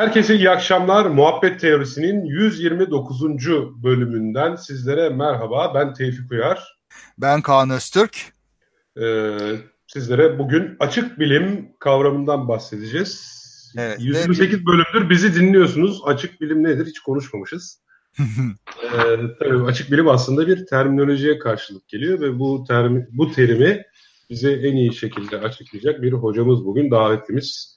[0.00, 1.06] Herkese iyi akşamlar.
[1.06, 3.22] Muhabbet Teorisi'nin 129.
[3.82, 5.74] bölümünden sizlere merhaba.
[5.74, 6.76] Ben Tevfik Uyar.
[7.18, 8.16] Ben Kaan Öztürk.
[9.00, 9.36] Ee,
[9.86, 13.40] sizlere bugün açık bilim kavramından bahsedeceğiz.
[13.78, 14.66] Evet, 128 ve...
[14.66, 16.00] bölümdür bizi dinliyorsunuz.
[16.04, 17.82] Açık bilim nedir hiç konuşmamışız.
[18.18, 23.82] ee, tabii açık bilim aslında bir terminolojiye karşılık geliyor ve bu termi, bu terimi
[24.30, 27.69] bize en iyi şekilde açıklayacak bir hocamız bugün davetlimiz.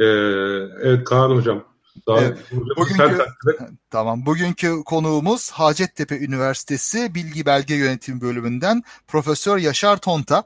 [0.00, 0.04] Ee,
[0.82, 1.64] evet Kaan Hocam.
[2.08, 2.38] Evet,
[2.76, 3.24] bugünkü,
[3.90, 4.26] tamam.
[4.26, 10.44] Bugünkü konuğumuz Hacettepe Üniversitesi Bilgi Belge Yönetimi Bölümünden Profesör Yaşar Tonta.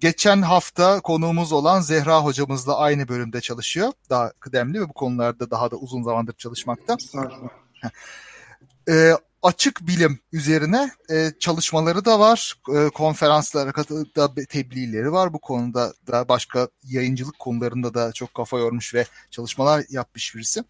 [0.00, 3.92] Geçen hafta konuğumuz olan Zehra hocamızla aynı bölümde çalışıyor.
[4.10, 6.96] Daha kıdemli ve bu konularda daha da uzun zamandır çalışmakta.
[8.88, 9.12] Ee,
[9.46, 12.54] açık bilim üzerine e, çalışmaları da var.
[12.76, 13.72] E, konferanslara
[14.16, 15.32] da tebliğleri var.
[15.32, 20.64] Bu konuda da başka yayıncılık konularında da çok kafa yormuş ve çalışmalar yapmış birisi.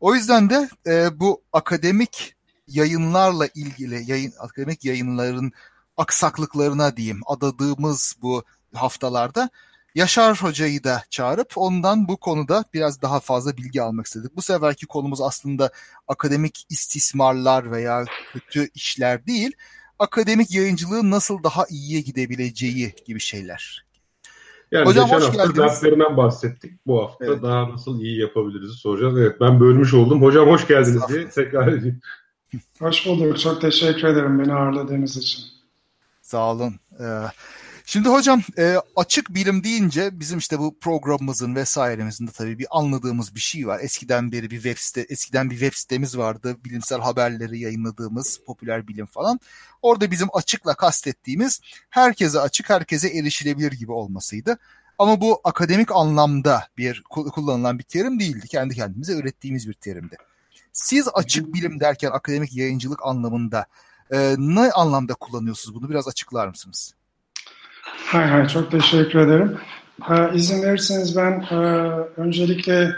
[0.00, 2.34] O yüzden de e, bu akademik
[2.68, 5.52] yayınlarla ilgili yayın akademik yayınların
[5.96, 9.50] aksaklıklarına diyeyim adadığımız bu haftalarda
[9.96, 14.36] Yaşar Hoca'yı da çağırıp ondan bu konuda biraz daha fazla bilgi almak istedik.
[14.36, 15.70] Bu seferki konumuz aslında
[16.08, 19.52] akademik istismarlar veya kötü işler değil,
[19.98, 23.86] akademik yayıncılığın nasıl daha iyiye gidebileceği gibi şeyler.
[24.70, 26.72] Yani Hocam geçen hoş hafta derslerinden bahsettik.
[26.86, 27.42] Bu hafta evet.
[27.42, 29.18] daha nasıl iyi yapabiliriz soracağız.
[29.18, 30.22] Evet ben bölmüş oldum.
[30.22, 32.00] Hocam hoş geldiniz diye tekrar edeyim.
[32.78, 33.38] Hoş bulduk.
[33.38, 35.44] Çok teşekkür ederim beni ağırladığınız için.
[36.22, 36.74] Sağ olun.
[37.00, 37.04] Ee,
[37.88, 43.34] Şimdi hocam e, açık bilim deyince bizim işte bu programımızın vesairemizin de tabii bir anladığımız
[43.34, 43.80] bir şey var.
[43.82, 46.56] Eskiden beri bir web site, eskiden bir web sitemiz vardı.
[46.64, 49.40] Bilimsel haberleri yayınladığımız popüler bilim falan.
[49.82, 51.60] Orada bizim açıkla kastettiğimiz
[51.90, 54.58] herkese açık, herkese erişilebilir gibi olmasıydı.
[54.98, 58.48] Ama bu akademik anlamda bir kullanılan bir terim değildi.
[58.48, 60.16] Kendi kendimize ürettiğimiz bir terimdi.
[60.72, 63.66] Siz açık bilim derken akademik yayıncılık anlamında
[64.10, 65.90] e, ne anlamda kullanıyorsunuz bunu?
[65.90, 66.95] Biraz açıklar mısınız?
[67.86, 69.58] Hay hay çok teşekkür ederim.
[70.10, 71.56] Ee, izin verirseniz ben e,
[72.16, 72.92] öncelikle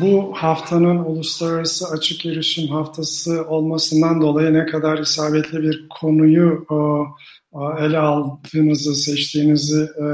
[0.00, 7.98] bu haftanın Uluslararası Açık Erişim Haftası olmasından dolayı ne kadar isabetli bir konuyu e, ele
[7.98, 10.04] aldığınızı, seçtiğinizi e,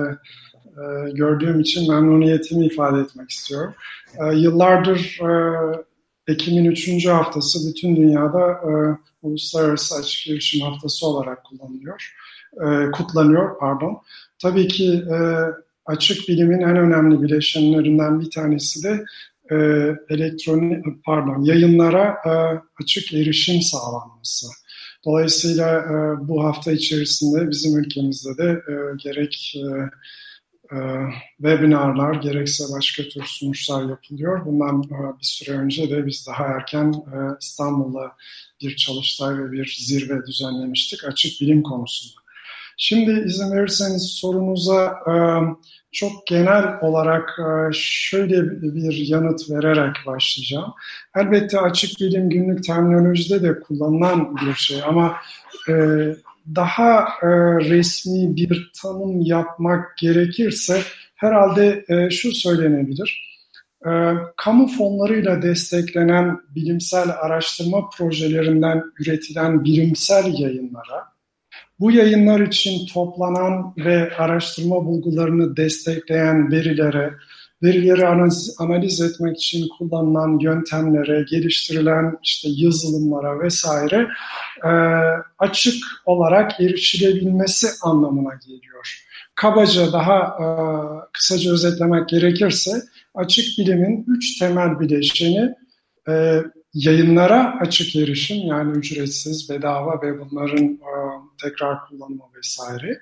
[0.81, 3.75] e, gördüğüm için memnuniyetimi ifade etmek istiyorum.
[4.19, 5.33] E, yıllardır e,
[6.33, 8.71] Ekim'in üçüncü haftası bütün dünyada e,
[9.23, 12.15] Uluslararası Açık Erişim Haftası olarak kullanılıyor,
[12.67, 13.59] e, kutlanıyor.
[13.59, 13.99] Pardon.
[14.39, 15.17] Tabii ki e,
[15.87, 19.05] açık bilimin en önemli bileşenlerinden bir tanesi de
[19.51, 19.57] e,
[20.09, 22.33] elektronik pardon yayınlara e,
[22.83, 24.47] açık erişim sağlanması.
[25.05, 29.67] Dolayısıyla e, bu hafta içerisinde bizim ülkemizde de e, gerek e,
[30.77, 30.79] e,
[31.37, 34.47] webinarlar gerekse başka tür sunuşlar yapılıyor.
[34.47, 38.13] Bundan e, bir süre önce de biz daha erken e, İstanbul'da
[38.61, 42.24] bir çalıştay ve bir zirve düzenlemiştik açık bilim konusunda.
[42.77, 45.15] Şimdi izin verirseniz sorunuza e,
[45.93, 50.73] çok genel olarak e, şöyle bir yanıt vererek başlayacağım.
[51.17, 55.17] Elbette açık bilim günlük terminolojide de kullanılan bir şey ama
[55.69, 55.73] e,
[56.55, 57.07] daha
[57.61, 60.81] resmi bir tanım yapmak gerekirse
[61.15, 63.35] herhalde şu söylenebilir.
[64.37, 71.14] Kamu fonlarıyla desteklenen bilimsel araştırma projelerinden üretilen bilimsel yayınlara,
[71.81, 77.15] bu yayınlar için toplanan ve araştırma bulgularını destekleyen verilere,
[77.63, 84.09] verileri analiz, analiz etmek için kullanılan yöntemlere, geliştirilen işte yazılımlara vesaire
[84.65, 84.71] e,
[85.39, 85.75] açık
[86.07, 89.05] olarak erişilebilmesi anlamına geliyor.
[89.35, 90.47] Kabaca daha e,
[91.13, 92.83] kısaca özetlemek gerekirse
[93.15, 95.55] açık bilimin üç temel bileşeni
[96.09, 96.43] e,
[96.75, 100.93] yayınlara açık erişim yani ücretsiz, bedava ve bunların e,
[101.43, 103.01] tekrar kullanımı vesaire.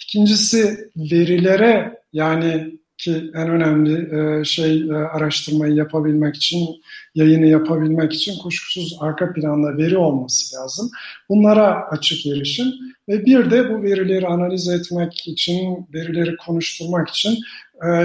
[0.00, 6.68] İkincisi verilere yani ki en önemli e, şey e, araştırmayı yapabilmek için,
[7.14, 10.90] yayını yapabilmek için kuşkusuz arka planda veri olması lazım.
[11.28, 12.66] Bunlara açık erişim
[13.08, 17.38] ve bir de bu verileri analiz etmek için, verileri konuşturmak için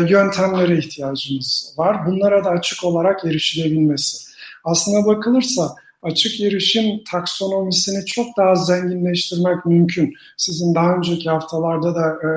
[0.09, 2.05] yöntemlere ihtiyacımız var.
[2.05, 4.29] Bunlara da açık olarak erişilebilmesi.
[4.63, 10.13] Aslına bakılırsa açık erişim taksonomisini çok daha zenginleştirmek mümkün.
[10.37, 12.29] Sizin daha önceki haftalarda da e,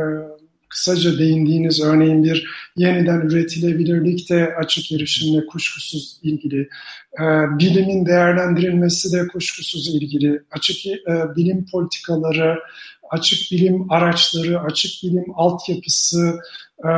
[0.69, 6.69] kısaca değindiğiniz örneğin bir yeniden üretilebilirlik de açık erişimle kuşkusuz ilgili.
[7.19, 7.25] E,
[7.59, 10.43] bilimin değerlendirilmesi de kuşkusuz ilgili.
[10.51, 12.59] Açık e, bilim politikaları,
[13.11, 16.39] açık bilim araçları, açık bilim altyapısı,
[16.85, 16.91] e,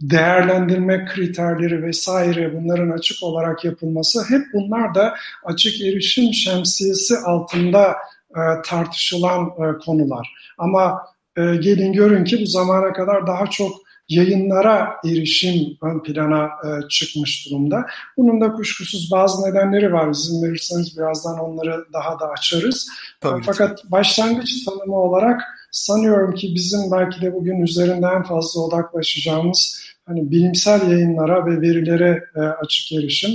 [0.00, 5.14] değerlendirme kriterleri vesaire bunların açık olarak yapılması hep bunlar da
[5.44, 7.96] açık erişim şemsiyesi altında
[8.30, 10.34] e, tartışılan e, konular.
[10.58, 11.02] Ama
[11.36, 13.72] e, gelin görün ki bu zamana kadar daha çok
[14.10, 17.86] yayınlara erişim ön plana e, çıkmış durumda.
[18.16, 20.10] Bunun da kuşkusuz bazı nedenleri var.
[20.10, 22.88] İzin verirseniz birazdan onları daha da açarız.
[23.20, 23.90] Tabii Fakat ki.
[23.90, 25.40] başlangıç tanımı olarak
[25.70, 32.24] sanıyorum ki bizim belki de bugün üzerinde en fazla odaklaşacağımız hani bilimsel yayınlara ve verilere
[32.36, 33.30] e, açık erişim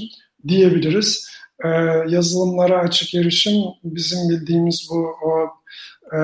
[0.48, 1.30] diyebiliriz.
[1.64, 1.70] E,
[2.08, 4.96] yazılımlara açık erişim bizim bildiğimiz bu
[5.26, 5.50] o
[6.16, 6.20] e,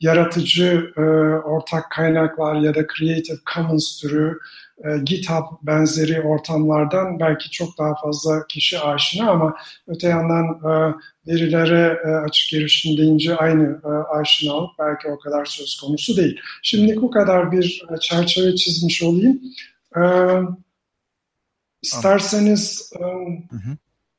[0.00, 1.00] yaratıcı e,
[1.44, 4.38] ortak kaynaklar ya da Creative Commons türü
[4.84, 9.56] e, GitHub benzeri ortamlardan belki çok daha fazla kişi aşina ama
[9.86, 10.94] öte yandan e,
[11.32, 16.40] verilere e, açık erişim deyince aynı e, aşinalık belki o kadar söz konusu değil.
[16.62, 19.40] Şimdi bu kadar bir e, çerçeve çizmiş olayım.
[19.96, 20.02] E,
[21.82, 23.04] isterseniz e,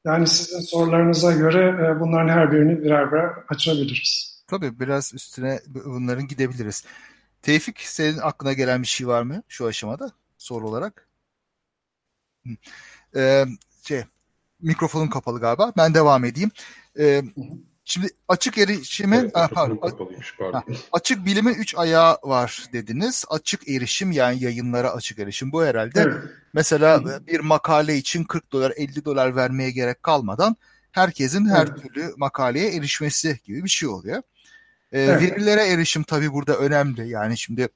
[0.05, 4.34] yani sizin sorularınıza göre e, bunların her birini birer birer açabiliriz.
[4.47, 6.85] Tabii biraz üstüne bunların gidebiliriz.
[7.41, 11.07] Tevfik senin aklına gelen bir şey var mı şu aşamada soru olarak?
[13.15, 13.45] Ee,
[13.87, 14.03] şey,
[14.61, 15.73] mikrofonum kapalı galiba.
[15.77, 16.51] Ben devam edeyim.
[16.99, 17.23] Ee,
[17.85, 20.63] şimdi açık erişimi evet, ha, pardon, pardon.
[20.91, 23.25] açık bilimin üç ayağı var dediniz.
[23.29, 25.51] Açık erişim yani yayınlara açık erişim.
[25.51, 26.23] Bu herhalde evet.
[26.53, 30.55] mesela bir makale için 40 dolar 50 dolar vermeye gerek kalmadan
[30.91, 31.81] herkesin her evet.
[31.81, 34.21] türlü makaleye erişmesi gibi bir şey oluyor.
[34.95, 35.21] E, evet.
[35.21, 37.09] Verilere erişim tabii burada önemli.
[37.09, 37.69] Yani şimdi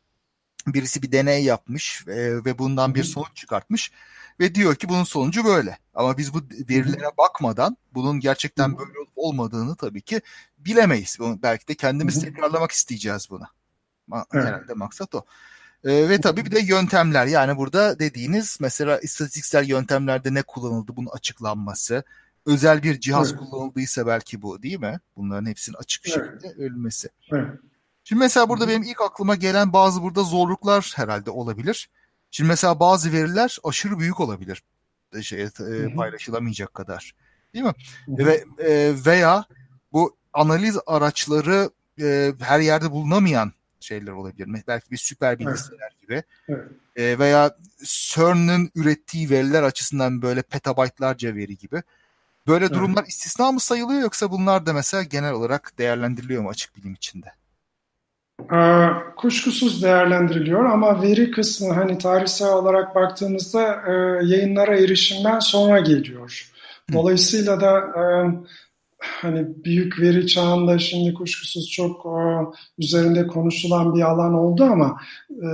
[0.67, 3.91] birisi bir deney yapmış e, ve bundan bir sonuç çıkartmış
[4.39, 5.77] ve diyor ki bunun sonucu böyle.
[5.93, 10.21] Ama biz bu verilere bakmadan bunun gerçekten böyle olmadığını tabii ki
[10.57, 11.17] bilemeyiz.
[11.19, 13.45] Belki de kendimiz tekrarlamak isteyeceğiz bunu.
[14.13, 14.25] Evet.
[14.45, 15.25] Herhalde maksat o.
[15.83, 21.09] E, ve tabii bir de yöntemler yani burada dediğiniz mesela istatistiksel yöntemlerde ne kullanıldı bunun
[21.09, 22.03] açıklanması,
[22.49, 23.39] özel bir cihaz evet.
[23.39, 24.99] kullanıldıysa belki bu değil mi?
[25.15, 26.59] Bunların hepsinin açık bir şekilde evet.
[26.59, 27.09] ölmesi.
[27.31, 27.47] Evet.
[28.03, 31.89] Şimdi mesela burada benim ilk aklıma gelen bazı burada zorluklar herhalde olabilir.
[32.31, 34.63] Şimdi mesela bazı veriler aşırı büyük olabilir.
[35.21, 35.49] Şey, e,
[35.95, 37.15] paylaşılamayacak kadar.
[37.53, 37.73] Değil mi?
[38.05, 38.25] Hı-hı.
[38.25, 39.45] Ve e, veya
[39.91, 41.69] bu analiz araçları
[42.01, 44.63] e, her yerde bulunamayan şeyler olabilir.
[44.67, 46.01] Belki bir süper bilgisayar evet.
[46.01, 46.23] gibi.
[46.49, 46.67] Evet.
[46.95, 51.83] E, veya CERN'ün ürettiği veriler açısından böyle petabaytlarca veri gibi.
[52.47, 53.09] Böyle durumlar evet.
[53.09, 57.27] istisna mı sayılıyor yoksa bunlar da mesela genel olarak değerlendiriliyor mu açık bilim içinde?
[58.53, 58.87] Ee,
[59.17, 63.91] kuşkusuz değerlendiriliyor ama veri kısmı hani tarihsel olarak baktığımızda e,
[64.25, 66.51] yayınlara erişimden sonra geliyor.
[66.93, 68.03] Dolayısıyla da e,
[68.99, 74.97] hani büyük veri çağında şimdi kuşkusuz çok o, üzerinde konuşulan bir alan oldu ama
[75.29, 75.47] e,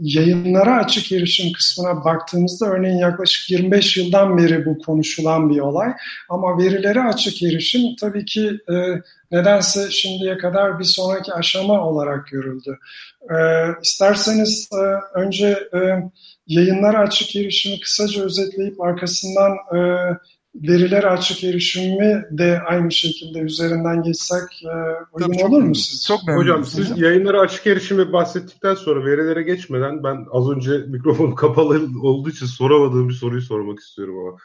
[0.00, 5.92] yayınlara açık erişim kısmına baktığımızda örneğin yaklaşık 25 yıldan beri bu konuşulan bir olay.
[6.28, 8.74] Ama verilere açık erişim tabii ki e,
[9.30, 12.78] nedense şimdiye kadar bir sonraki aşama olarak görüldü.
[13.30, 13.36] E,
[13.82, 15.78] isterseniz e, önce e,
[16.46, 19.78] yayınlara açık erişimi kısaca özetleyip arkasından e,
[20.54, 24.74] veriler açık erişimi de aynı şekilde üzerinden geçsek e,
[25.12, 26.06] uygun Tabii olur mu siz?
[26.06, 26.44] Çok memnunum.
[26.44, 27.04] Hocam siz hocam.
[27.04, 33.08] yayınlara açık erişimi bahsettikten sonra verilere geçmeden ben az önce mikrofon kapalı olduğu için soramadığım
[33.08, 34.36] bir soruyu sormak istiyorum ama.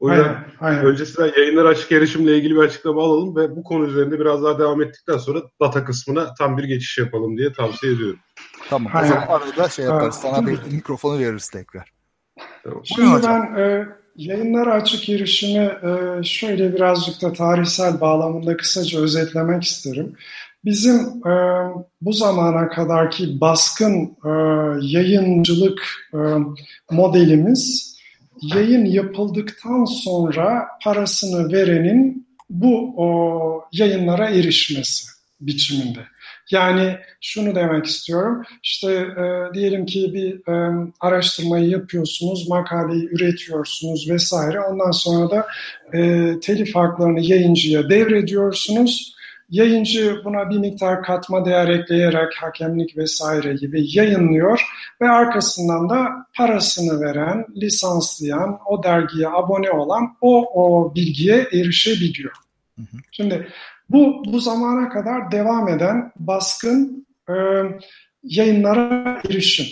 [0.00, 0.84] O yüzden aynen, aynen.
[0.84, 4.82] öncesinden yayınlara açık erişimle ilgili bir açıklama alalım ve bu konu üzerinde biraz daha devam
[4.82, 8.18] ettikten sonra data kısmına tam bir geçiş yapalım diye tavsiye ediyorum.
[8.70, 8.92] Tamam.
[8.94, 9.10] Aynen.
[9.10, 10.14] O zaman arada şey yaparız.
[10.14, 11.92] Sana bir mikrofonu veririz tekrar.
[12.64, 12.80] Tamam.
[12.84, 20.12] Şimdi ben e, Yayınlara açık erişimi e, şöyle birazcık da tarihsel bağlamında kısaca özetlemek isterim.
[20.64, 20.96] Bizim
[21.26, 21.32] e,
[22.00, 24.30] bu zamana kadarki baskın e,
[24.82, 26.10] yayıncılık
[26.90, 27.96] modelimiz
[28.42, 32.96] yayın yapıldıktan sonra parasını verenin bu
[33.72, 35.06] yayınlara erişmesi
[35.40, 36.00] biçiminde.
[36.50, 38.42] Yani şunu demek istiyorum.
[38.62, 44.60] İşte e, diyelim ki bir e, araştırmayı yapıyorsunuz, makaleyi üretiyorsunuz vesaire.
[44.60, 45.46] Ondan sonra da
[45.94, 49.16] e, telif haklarını yayıncıya devrediyorsunuz.
[49.50, 54.60] Yayıncı buna bir miktar katma değer ekleyerek hakemlik vesaire gibi yayınlıyor
[55.00, 62.32] ve arkasından da parasını veren, lisanslayan, o dergiye abone olan o, o bilgiye erişebiliyor.
[63.10, 63.48] Şimdi
[63.88, 67.34] bu, bu zamana kadar devam eden baskın e,
[68.22, 69.66] yayınlara erişim.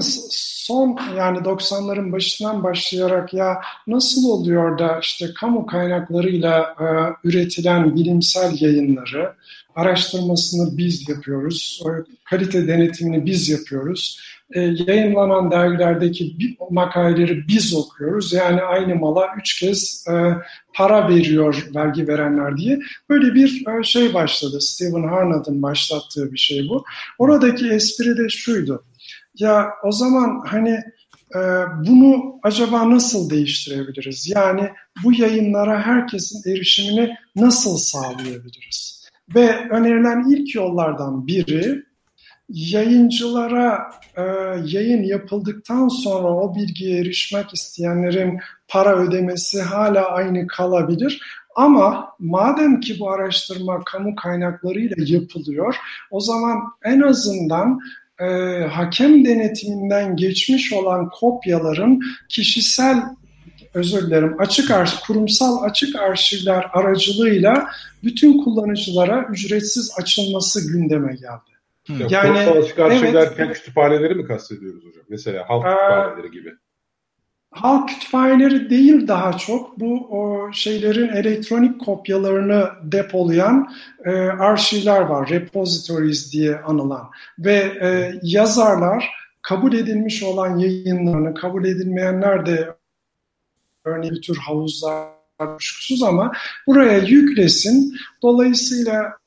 [0.00, 6.84] Son yani 90'ların başından başlayarak ya nasıl oluyor da işte kamu kaynaklarıyla e,
[7.28, 9.34] üretilen bilimsel yayınları
[9.74, 11.82] araştırmasını biz yapıyoruz,
[12.24, 14.20] kalite denetimini biz yapıyoruz.
[14.54, 16.36] E, yayınlanan dergilerdeki
[16.70, 18.32] makaleleri biz okuyoruz.
[18.32, 20.12] Yani aynı mala üç kez e,
[20.74, 22.78] para veriyor vergi verenler diye.
[23.08, 24.60] Böyle bir e, şey başladı.
[24.60, 26.84] Stephen Harnad'ın başlattığı bir şey bu.
[27.18, 28.84] Oradaki espri de şuydu.
[29.38, 30.80] Ya o zaman hani
[31.34, 31.40] e,
[31.86, 34.30] bunu acaba nasıl değiştirebiliriz?
[34.36, 34.70] Yani
[35.04, 39.08] bu yayınlara herkesin erişimini nasıl sağlayabiliriz?
[39.34, 41.82] Ve önerilen ilk yollardan biri
[42.48, 44.22] yayıncılara e,
[44.64, 51.22] yayın yapıldıktan sonra o bilgiye erişmek isteyenlerin para ödemesi hala aynı kalabilir.
[51.56, 55.76] Ama madem ki bu araştırma kamu kaynaklarıyla yapılıyor,
[56.10, 57.80] o zaman en azından
[58.20, 58.24] e,
[58.64, 63.02] hakem denetiminden geçmiş olan kopyaların kişisel
[63.74, 67.68] özür dilerim açık arş, kurumsal açık arşivler aracılığıyla
[68.04, 71.58] bütün kullanıcılara ücretsiz açılması gündeme geldi.
[71.88, 75.04] Ya, yani kurumsal açık arşiv evet, kütüphaneleri mi kastediyoruz hocam?
[75.08, 76.54] Mesela halk kütüphaneleri gibi.
[77.50, 79.80] Halk kütüphaneleri değil daha çok.
[79.80, 83.72] Bu o şeylerin elektronik kopyalarını depolayan
[84.04, 87.10] e, arşivler var, repositories diye anılan.
[87.38, 89.10] Ve e, yazarlar
[89.42, 92.74] kabul edilmiş olan yayınlarını, kabul edilmeyenler de
[93.84, 96.32] örneğin bir tür havuzlar kuşkusuz ama
[96.66, 97.96] buraya yüklesin.
[98.22, 99.18] Dolayısıyla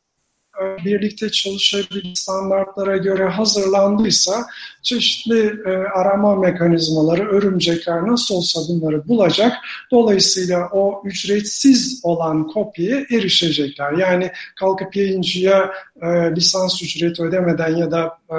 [0.86, 4.46] birlikte çalışabilir standartlara göre hazırlandıysa
[4.82, 9.54] çeşitli e, arama mekanizmaları, örümcekler nasıl olsa bunları bulacak.
[9.92, 13.92] Dolayısıyla o ücretsiz olan kopyaya erişecekler.
[13.92, 18.36] Yani kalkıp yayıncıya e, lisans ücreti ödemeden ya da e,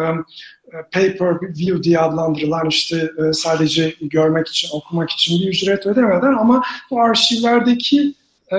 [0.92, 6.62] paper view diye adlandırılan işte e, sadece görmek için, okumak için bir ücret ödemeden ama
[6.90, 8.14] bu arşivlerdeki
[8.52, 8.59] e,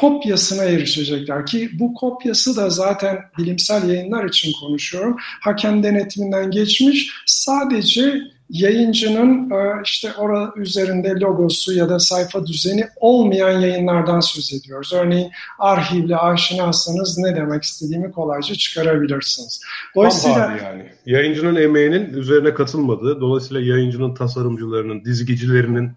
[0.00, 5.16] kopyasına erişecekler ki bu kopyası da zaten bilimsel yayınlar için konuşuyorum.
[5.40, 13.60] Hakem denetiminden geçmiş sadece yayıncının e, işte orada üzerinde logosu ya da sayfa düzeni olmayan
[13.60, 14.92] yayınlardan söz ediyoruz.
[14.92, 19.60] Örneğin arşivle aşinaysanız ne demek istediğimi kolayca çıkarabilirsiniz.
[19.96, 25.90] Dolayısıyla yani yayıncının emeğinin üzerine katılmadığı, dolayısıyla yayıncının tasarımcılarının, dizgicilerinin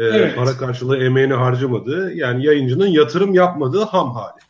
[0.00, 0.36] e, evet.
[0.36, 4.40] para karşılığı emeğini harcamadığı, yani yayıncının yatırım yapmadığı ham hali.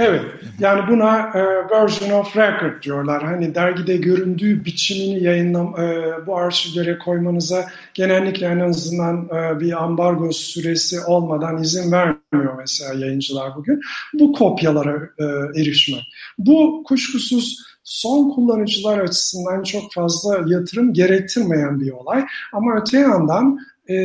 [0.00, 0.22] Evet,
[0.58, 3.22] yani buna e, version of record diyorlar.
[3.22, 7.64] Hani dergide göründüğü biçimini yayınlam e, bu arşivlere koymanıza
[7.94, 13.80] genellikle en azından e, bir ambargo süresi olmadan izin vermiyor mesela yayıncılar bugün.
[14.14, 15.24] Bu kopyalara e,
[15.60, 16.02] erişmek.
[16.38, 22.24] Bu kuşkusuz son kullanıcılar açısından çok fazla yatırım gerektirmeyen bir olay.
[22.52, 23.96] Ama öte yandan e,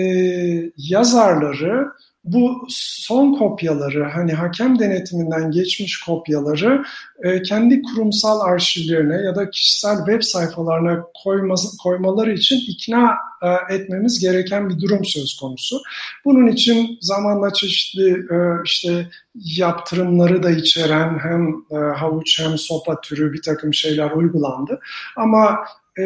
[0.78, 1.88] yazarları
[2.24, 6.84] bu son kopyaları hani hakem denetiminden geçmiş kopyaları
[7.24, 14.20] e, kendi kurumsal arşivlerine ya da kişisel web sayfalarına koyması, koymaları için ikna e, etmemiz
[14.20, 15.82] gereken bir durum söz konusu.
[16.26, 23.34] Bunun için zamanla çeşitli e, işte yaptırımları da içeren hem e, havuç hem sopa türü
[23.34, 24.80] bir takım şeyler uygulandı.
[25.16, 25.60] Ama
[26.00, 26.04] e,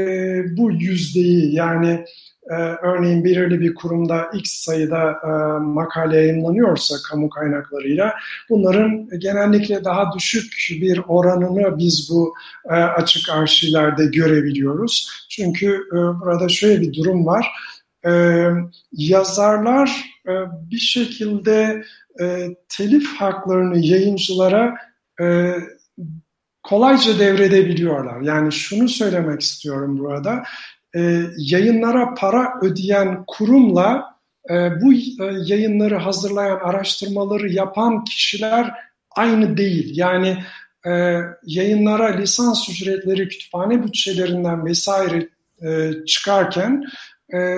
[0.57, 2.05] bu yüzdeyi yani
[2.49, 5.29] e, örneğin belirli bir kurumda X sayıda e,
[5.63, 8.13] makale yayınlanıyorsa kamu kaynaklarıyla
[8.49, 12.33] bunların genellikle daha düşük bir oranını biz bu
[12.65, 15.25] e, açık arşivlerde görebiliyoruz.
[15.29, 17.47] Çünkü e, burada şöyle bir durum var.
[18.05, 18.43] E,
[18.91, 20.31] yazarlar e,
[20.71, 21.83] bir şekilde
[22.21, 24.75] e, telif haklarını yayıncılara
[25.21, 25.53] e,
[26.63, 28.21] kolayca devredebiliyorlar.
[28.21, 30.43] Yani şunu söylemek istiyorum burada
[30.95, 34.17] e, yayınlara para ödeyen kurumla
[34.49, 34.97] e, bu e,
[35.45, 38.73] yayınları hazırlayan, araştırmaları yapan kişiler
[39.11, 39.97] aynı değil.
[39.97, 40.37] Yani
[40.85, 45.29] e, yayınlara lisans ücretleri, kütüphane bütçelerinden vesaire
[45.61, 46.83] e, çıkarken
[47.33, 47.57] e,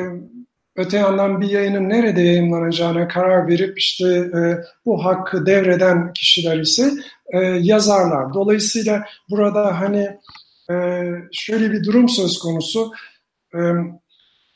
[0.75, 4.39] öte yandan bir yayının nerede yayınlanacağına karar verip işte e,
[4.85, 6.91] bu hakkı devreden kişiler ise
[7.33, 8.33] e, yazarlar.
[8.33, 10.17] Dolayısıyla burada hani
[10.71, 10.75] e,
[11.31, 12.91] şöyle bir durum söz konusu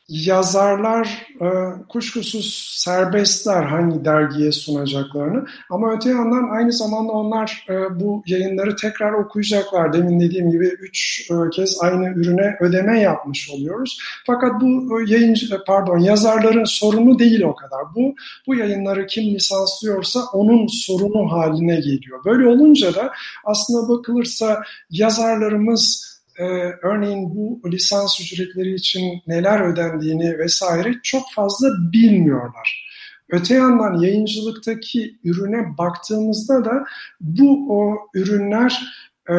[0.08, 1.48] yazarlar e,
[1.90, 9.14] kuşkusuz serbestler hangi dergiye sunacaklarını ama öte yandan aynı zamanda onlar e, bu yayınları tekrar
[9.14, 9.94] okuyacaklar.
[9.94, 14.00] Demin dediğim gibi üç e, kez aynı ürüne ödeme yapmış oluyoruz.
[14.26, 17.82] Fakat bu yayıncı pardon yazarların sorunu değil o kadar.
[17.96, 18.16] Bu
[18.48, 22.26] bu yayınları kim lisanslıyorsa onun sorunu haline geliyor.
[22.26, 23.12] Böyle olunca da
[23.46, 26.44] aslında bakılırsa yazarlarımız e,
[26.82, 32.90] örneğin bu lisans ücretleri için neler ödendiğini vesaire çok fazla bilmiyorlar.
[33.30, 36.86] Öte yandan yayıncılıktaki ürüne baktığımızda da
[37.22, 38.84] bu o ürünler
[39.30, 39.36] e,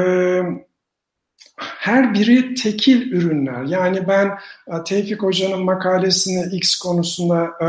[1.57, 3.63] her biri tekil ürünler.
[3.63, 4.27] Yani ben
[4.69, 7.67] e, Tevfik Hoca'nın makalesini X konusunda e,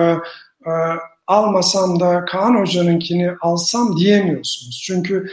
[0.69, 0.73] e,
[1.27, 4.81] almasam da Kaan Hoca'nınkini alsam diyemiyorsunuz.
[4.85, 5.27] Çünkü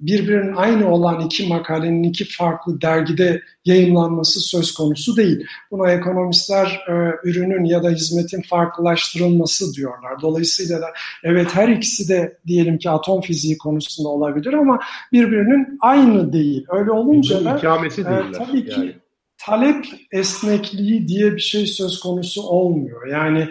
[0.00, 5.46] birbirinin aynı olan iki makalenin iki farklı dergide yayınlanması söz konusu değil.
[5.70, 6.92] Buna ekonomistler e,
[7.28, 10.20] ürünün ya da hizmetin farklılaştırılması diyorlar.
[10.22, 10.86] Dolayısıyla da
[11.22, 14.80] evet her ikisi de diyelim ki atom fiziği konusunda olabilir ama
[15.12, 16.66] birbirinin aynı değil.
[16.68, 18.94] Öyle olunca da e, tabii ki yani.
[19.38, 23.06] talep esnekliği diye bir şey söz konusu olmuyor.
[23.06, 23.48] Yani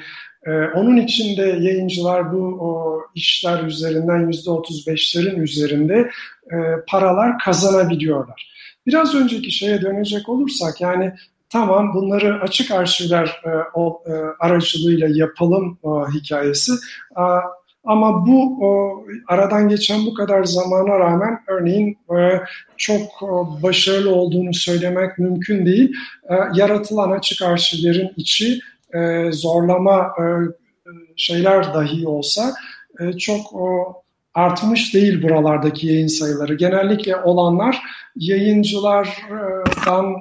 [0.47, 6.09] ee, onun için de yayıncılar bu o, işler üzerinden yüzde otuz beşlerin üzerinde
[6.51, 6.57] e,
[6.87, 8.53] paralar kazanabiliyorlar.
[8.87, 11.13] Biraz önceki şeye dönecek olursak yani
[11.49, 16.71] tamam bunları açık arşivler e, o, e, aracılığıyla yapalım o, hikayesi.
[17.15, 17.39] A,
[17.85, 22.41] ama bu o, aradan geçen bu kadar zamana rağmen örneğin e,
[22.77, 25.93] çok o, başarılı olduğunu söylemek mümkün değil.
[26.29, 28.59] E, yaratılan açık arşivlerin içi
[28.93, 30.23] e, zorlama e,
[31.15, 32.53] şeyler dahi olsa
[32.99, 33.53] e, çok
[34.33, 36.53] artmış değil buralardaki yayın sayıları.
[36.53, 37.81] Genellikle olanlar
[38.15, 40.15] yayıncılardan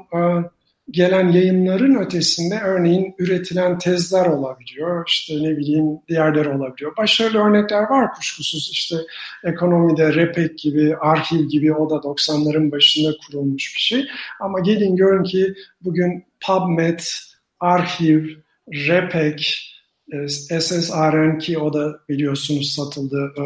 [0.90, 5.04] gelen yayınların ötesinde örneğin üretilen tezler olabiliyor.
[5.08, 6.96] İşte ne bileyim diğerleri olabiliyor.
[6.96, 8.70] Başarılı örnekler var kuşkusuz.
[8.72, 8.96] İşte
[9.44, 14.06] ekonomide REPEK gibi, Arhiv gibi o da 90'ların başında kurulmuş bir şey.
[14.40, 17.00] Ama gelin görün ki bugün PubMed,
[17.60, 18.28] Arhiv,
[18.68, 19.68] Repek,
[20.12, 20.28] e,
[20.60, 23.42] SSRN ki o da biliyorsunuz satıldı e,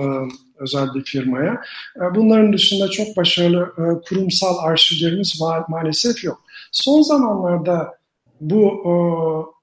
[0.59, 1.63] özel bir firmaya.
[1.97, 3.73] E, bunların dışında çok başarılı
[4.09, 6.43] kurumsal arşivlerimiz maalesef yok.
[6.73, 7.95] Son zamanlarda
[8.41, 9.57] bu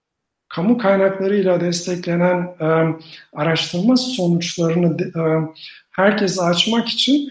[0.49, 2.55] kamu kaynaklarıyla desteklenen
[3.33, 4.97] araştırma sonuçlarını
[5.91, 7.29] herkese açmak için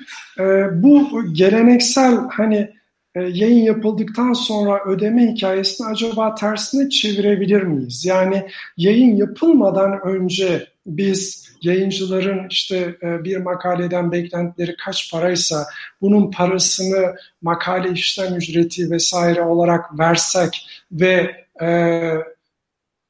[0.72, 2.81] bu geleneksel hani e,
[3.20, 8.04] yayın yapıldıktan sonra ödeme hikayesini acaba tersine çevirebilir miyiz?
[8.04, 8.46] Yani
[8.76, 15.66] yayın yapılmadan önce biz yayıncıların işte e, bir makaleden beklentileri kaç paraysa
[16.00, 21.68] bunun parasını makale işlem ücreti vesaire olarak versek ve e,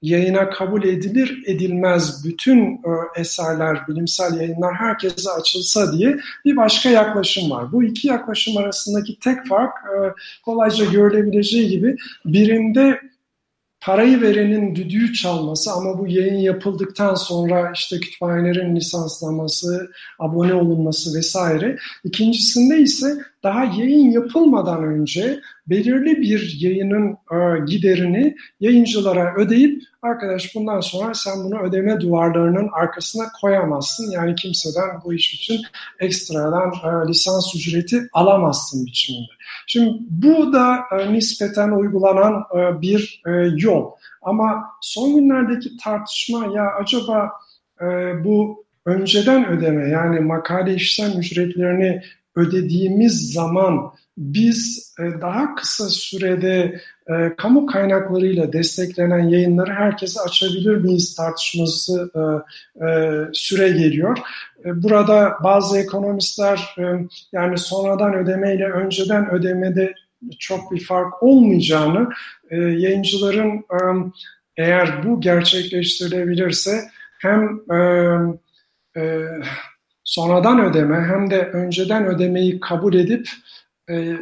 [0.03, 7.51] yayına kabul edilir edilmez bütün e, eserler, bilimsel yayınlar herkese açılsa diye bir başka yaklaşım
[7.51, 7.73] var.
[7.73, 9.97] Bu iki yaklaşım arasındaki tek fark e,
[10.45, 13.01] kolayca görülebileceği gibi birinde
[13.83, 21.77] parayı verenin düdüğü çalması ama bu yayın yapıldıktan sonra işte kütüphanelerin lisanslaması, abone olunması vesaire.
[22.05, 30.81] İkincisinde ise daha yayın yapılmadan önce belirli bir yayının e, giderini yayıncılara ödeyip arkadaş bundan
[30.81, 34.11] sonra sen bunu ödeme duvarlarının arkasına koyamazsın.
[34.11, 35.61] Yani kimseden bu iş için
[36.01, 39.33] ekstradan e, lisans ücreti alamazsın biçiminde.
[39.67, 43.91] Şimdi bu da e, nispeten uygulanan e, bir e, yol.
[44.23, 47.33] Ama son günlerdeki tartışma ya acaba
[48.25, 52.03] bu önceden ödeme yani makale işlem ücretlerini
[52.37, 61.15] ödediğimiz zaman biz e, daha kısa sürede e, kamu kaynaklarıyla desteklenen yayınları herkese açabilir miyiz
[61.17, 62.11] tartışması
[62.77, 62.87] e,
[63.33, 64.19] süre geliyor.
[64.65, 66.77] Burada bazı ekonomistler
[67.33, 69.95] yani sonradan ödemeyle önceden ödemede
[70.39, 72.09] çok bir fark olmayacağını,
[72.51, 73.65] yayıncıların
[74.57, 76.81] eğer bu gerçekleştirilebilirse
[77.21, 77.61] hem
[80.05, 83.29] sonradan ödeme hem de önceden ödemeyi kabul edip
[83.91, 84.17] e,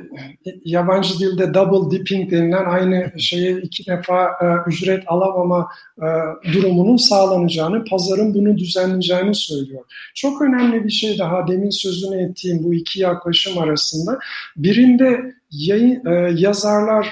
[0.65, 6.07] yabancı dilde double dipping denilen aynı şeye iki defa e, ücret alamama e,
[6.53, 9.85] durumunun sağlanacağını, pazarın bunu düzenleyeceğini söylüyor.
[10.15, 14.19] Çok önemli bir şey daha demin sözünü ettiğim bu iki yaklaşım arasında
[14.57, 17.09] birinde yayın, e, yazarlar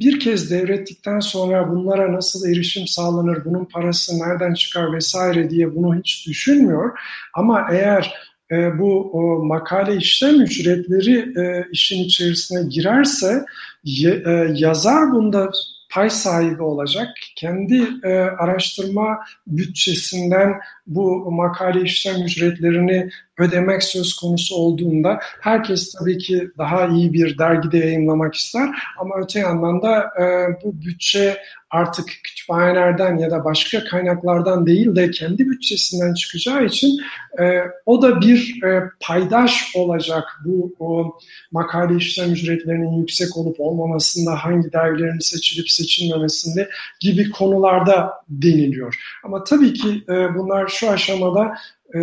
[0.00, 5.98] bir kez devrettikten sonra bunlara nasıl erişim sağlanır, bunun parası nereden çıkar vesaire diye bunu
[5.98, 6.98] hiç düşünmüyor.
[7.34, 8.14] Ama eğer
[8.50, 13.44] e, bu o, makale işlem ücretleri e, işin içerisine girerse
[13.84, 15.50] ye, e, yazar bunda
[15.90, 17.08] pay sahibi olacak.
[17.36, 20.54] Kendi e, araştırma bütçesinden
[20.86, 27.78] bu makale işlem ücretlerini ödemek söz konusu olduğunda herkes tabii ki daha iyi bir dergide
[27.78, 30.24] yayınlamak ister ama öte yandan da e,
[30.64, 31.36] bu bütçe
[31.70, 37.00] artık kütüphanelerden ya da başka kaynaklardan değil de kendi bütçesinden çıkacağı için
[37.40, 41.18] e, o da bir e, paydaş olacak bu o
[41.52, 46.68] makale işlem ücretlerinin yüksek olup olmamasında, hangi dergilerin seçilip seçilmemesinde
[47.00, 48.94] gibi konularda deniliyor.
[49.24, 51.54] Ama tabii ki e, bunlar şu aşamada
[51.94, 52.00] e,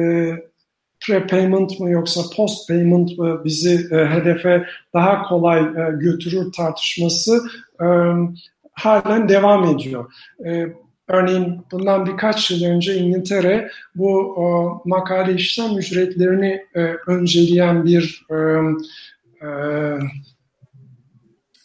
[1.07, 7.41] prepayment mı yoksa post payment mı bizi e, hedefe daha kolay e, götürür tartışması
[7.81, 7.85] e,
[8.71, 10.13] halen devam ediyor.
[10.45, 10.65] E,
[11.07, 14.45] örneğin bundan birkaç yıl önce İngiltere bu e,
[14.89, 18.35] makale işlem ücretlerini e, önceleyen bir e,
[19.45, 19.49] e,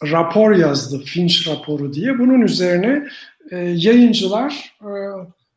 [0.03, 2.19] rapor yazdı, Finch raporu diye.
[2.19, 3.07] Bunun üzerine
[3.51, 4.91] e, yayıncılar e,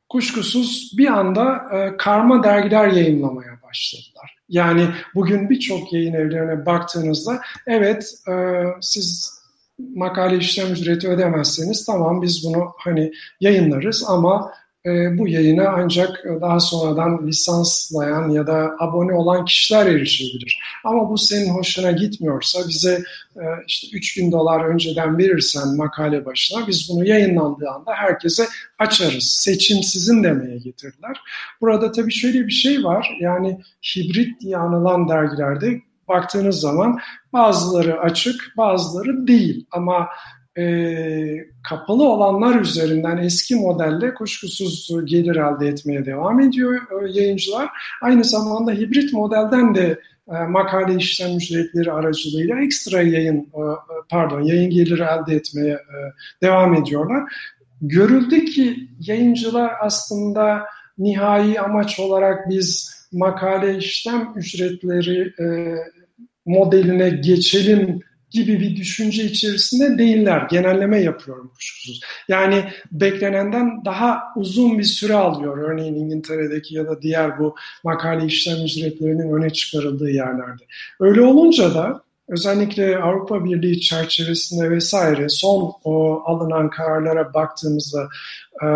[0.08, 4.36] kuşkusuz bir anda e, karma dergiler yayınlamaya başladılar.
[4.48, 8.32] Yani bugün birçok yayın evlerine baktığınızda evet e,
[8.80, 9.34] siz
[9.78, 14.52] makale işlem ücreti ödemezseniz tamam biz bunu hani yayınlarız ama
[14.86, 20.60] e, bu yayına ancak daha sonradan lisanslayan ya da abone olan kişiler erişebilir.
[20.84, 23.02] Ama bu senin hoşuna gitmiyorsa bize
[23.36, 28.46] e, işte 3000 dolar önceden verirsen makale başına biz bunu yayınlandığı anda herkese
[28.78, 29.24] açarız.
[29.24, 31.20] Seçim sizin demeye getirdiler.
[31.60, 33.60] Burada tabii şöyle bir şey var yani
[33.96, 36.98] hibrit diye anılan dergilerde baktığınız zaman
[37.32, 40.08] bazıları açık bazıları değil ama
[40.58, 47.68] e, kapalı olanlar üzerinden eski modelle kuşkusuz gelir elde etmeye devam ediyor e, yayıncılar.
[48.02, 53.62] Aynı zamanda hibrit modelden de e, makale işlem ücretleri aracılığıyla ekstra yayın e,
[54.10, 55.96] pardon yayın geliri elde etmeye e,
[56.42, 57.22] devam ediyorlar.
[57.80, 60.64] Görüldü ki yayıncılar aslında
[60.98, 65.76] nihai amaç olarak biz makale işlem ücretleri e,
[66.46, 68.00] modeline geçelim
[68.34, 70.46] gibi bir düşünce içerisinde değiller.
[70.50, 72.00] Genelleme yapıyorum kuşkusuz.
[72.28, 75.58] Yani beklenenden daha uzun bir süre alıyor.
[75.58, 80.62] Örneğin İngiltere'deki ya da diğer bu makale işlem ücretlerinin öne çıkarıldığı yerlerde.
[81.00, 88.08] Öyle olunca da özellikle Avrupa Birliği çerçevesinde vesaire son o, alınan kararlara baktığımızda
[88.62, 88.68] e,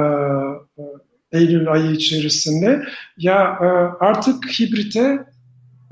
[1.33, 2.83] Eylül ayı içerisinde
[3.19, 3.67] ya e,
[4.05, 5.25] artık hibrite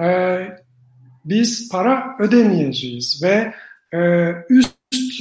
[0.00, 0.06] e,
[1.28, 3.52] biz para ödemeyeceğiz ve
[3.94, 4.76] e, üst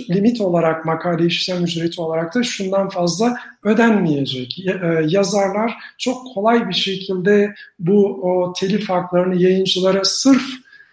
[0.10, 4.60] limit olarak makale işlem ücreti olarak da şundan fazla ödenmeyecek.
[4.60, 10.44] E, yazarlar çok kolay bir şekilde bu o telif haklarını yayıncılara sırf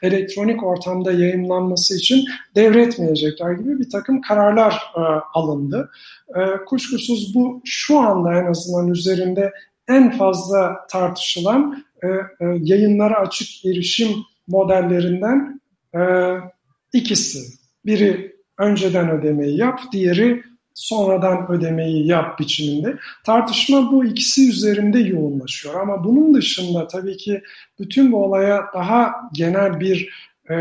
[0.03, 5.01] elektronik ortamda yayınlanması için devretmeyecekler gibi bir takım kararlar e,
[5.35, 5.91] alındı.
[6.29, 9.53] E, kuşkusuz bu şu anda en azından üzerinde
[9.89, 14.09] en fazla tartışılan e, e, yayınlara açık erişim
[14.49, 15.61] modellerinden
[15.95, 16.01] e,
[16.93, 17.59] ikisi.
[17.87, 20.43] Biri önceden ödemeyi yap, diğeri
[20.75, 22.97] sonradan ödemeyi yap biçiminde.
[23.25, 25.81] Tartışma bu ikisi üzerinde yoğunlaşıyor.
[25.81, 27.43] Ama bunun dışında tabii ki
[27.79, 30.09] bütün bu olaya daha genel bir
[30.51, 30.55] e,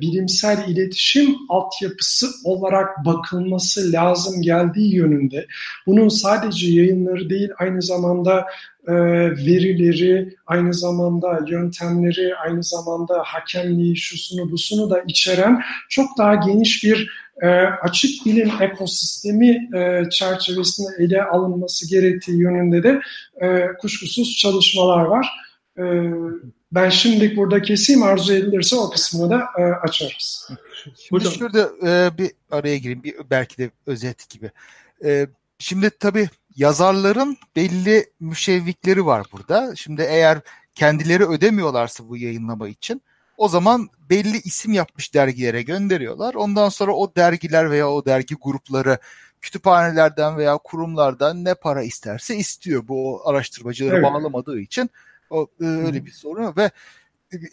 [0.00, 5.46] bilimsel iletişim altyapısı olarak bakılması lazım geldiği yönünde.
[5.86, 8.46] Bunun sadece yayınları değil aynı zamanda
[8.88, 8.94] e,
[9.30, 17.10] verileri, aynı zamanda yöntemleri, aynı zamanda hakemliği, şusunu busunu da içeren çok daha geniş bir
[17.42, 17.48] e,
[17.82, 23.00] açık bilim ekosistemi e, çerçevesinde ele alınması gerektiği yönünde de
[23.40, 25.28] e, kuşkusuz çalışmalar var.
[25.78, 25.84] E,
[26.72, 30.48] ben şimdi burada keseyim arzu edilirse o kısmını da e, açarız.
[30.84, 31.30] Şimdi Burada...
[31.30, 34.50] şurada e, bir araya gireyim bir belki de özet gibi.
[35.04, 35.26] E,
[35.58, 39.76] şimdi tabii yazarların belli müşevvikleri var burada.
[39.76, 40.40] Şimdi eğer
[40.74, 43.02] kendileri ödemiyorlarsa bu yayınlama için
[43.36, 46.34] o zaman belli isim yapmış dergilere gönderiyorlar.
[46.34, 48.98] Ondan sonra o dergiler veya o dergi grupları
[49.40, 52.88] kütüphanelerden veya kurumlardan ne para isterse istiyor.
[52.88, 54.04] Bu araştırmacıları evet.
[54.04, 54.90] bağlamadığı için
[55.30, 56.70] o e, öyle bir sorun ve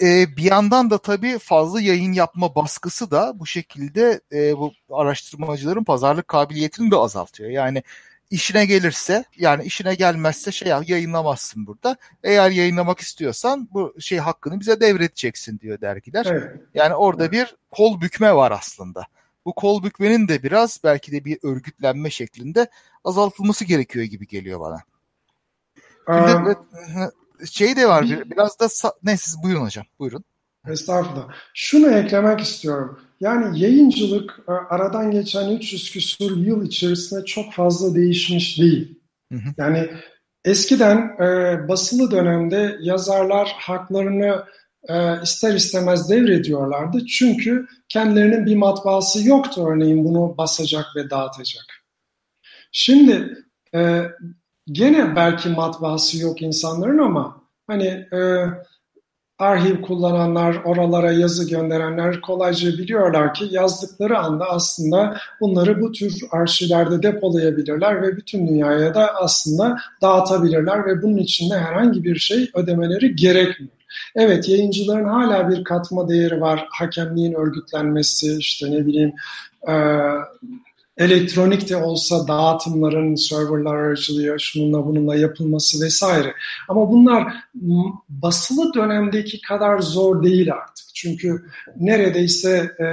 [0.01, 5.83] e, bir yandan da tabii fazla yayın yapma baskısı da bu şekilde e, bu araştırmacıların
[5.83, 7.49] pazarlık kabiliyetini de azaltıyor.
[7.49, 7.83] Yani
[8.31, 11.97] işine gelirse yani işine gelmezse şey yayınlamazsın burada.
[12.23, 16.25] Eğer yayınlamak istiyorsan bu şey hakkını bize devredeceksin diyor dergiler.
[16.25, 16.61] Evet.
[16.73, 17.33] Yani orada evet.
[17.33, 19.03] bir kol bükme var aslında.
[19.45, 22.67] Bu kol bükmenin de biraz belki de bir örgütlenme şeklinde
[23.03, 24.79] azaltılması gerekiyor gibi geliyor bana.
[26.07, 26.57] Şimdi,
[27.51, 30.23] şey de var bir, biraz da ne siz buyurun hocam buyurun.
[30.67, 31.27] Estağfurullah.
[31.53, 32.99] Şunu eklemek istiyorum.
[33.19, 38.99] Yani yayıncılık e, aradan geçen 300 küsur yıl içerisinde çok fazla değişmiş değil.
[39.31, 39.49] Hı hı.
[39.57, 39.89] Yani
[40.45, 44.45] eskiden e, basılı dönemde yazarlar haklarını
[44.89, 47.05] e, ister istemez devrediyorlardı.
[47.05, 51.65] Çünkü kendilerinin bir matbaası yoktu örneğin bunu basacak ve dağıtacak.
[52.71, 53.37] Şimdi
[53.75, 54.03] e,
[54.71, 58.45] gene belki matbaası yok insanların ama hani e,
[59.39, 67.03] arhiv kullananlar, oralara yazı gönderenler kolayca biliyorlar ki yazdıkları anda aslında bunları bu tür arşivlerde
[67.03, 73.15] depolayabilirler ve bütün dünyaya da aslında dağıtabilirler ve bunun için de herhangi bir şey ödemeleri
[73.15, 73.73] gerekmiyor.
[74.15, 76.67] Evet yayıncıların hala bir katma değeri var.
[76.69, 79.13] Hakemliğin örgütlenmesi, işte ne bileyim
[79.67, 79.73] e,
[80.97, 86.33] elektronik de olsa dağıtımların serverlar aracılığıyla şununla bununla yapılması vesaire.
[86.67, 87.33] Ama bunlar
[88.09, 90.85] basılı dönemdeki kadar zor değil artık.
[90.93, 91.45] Çünkü
[91.79, 92.83] neredeyse e,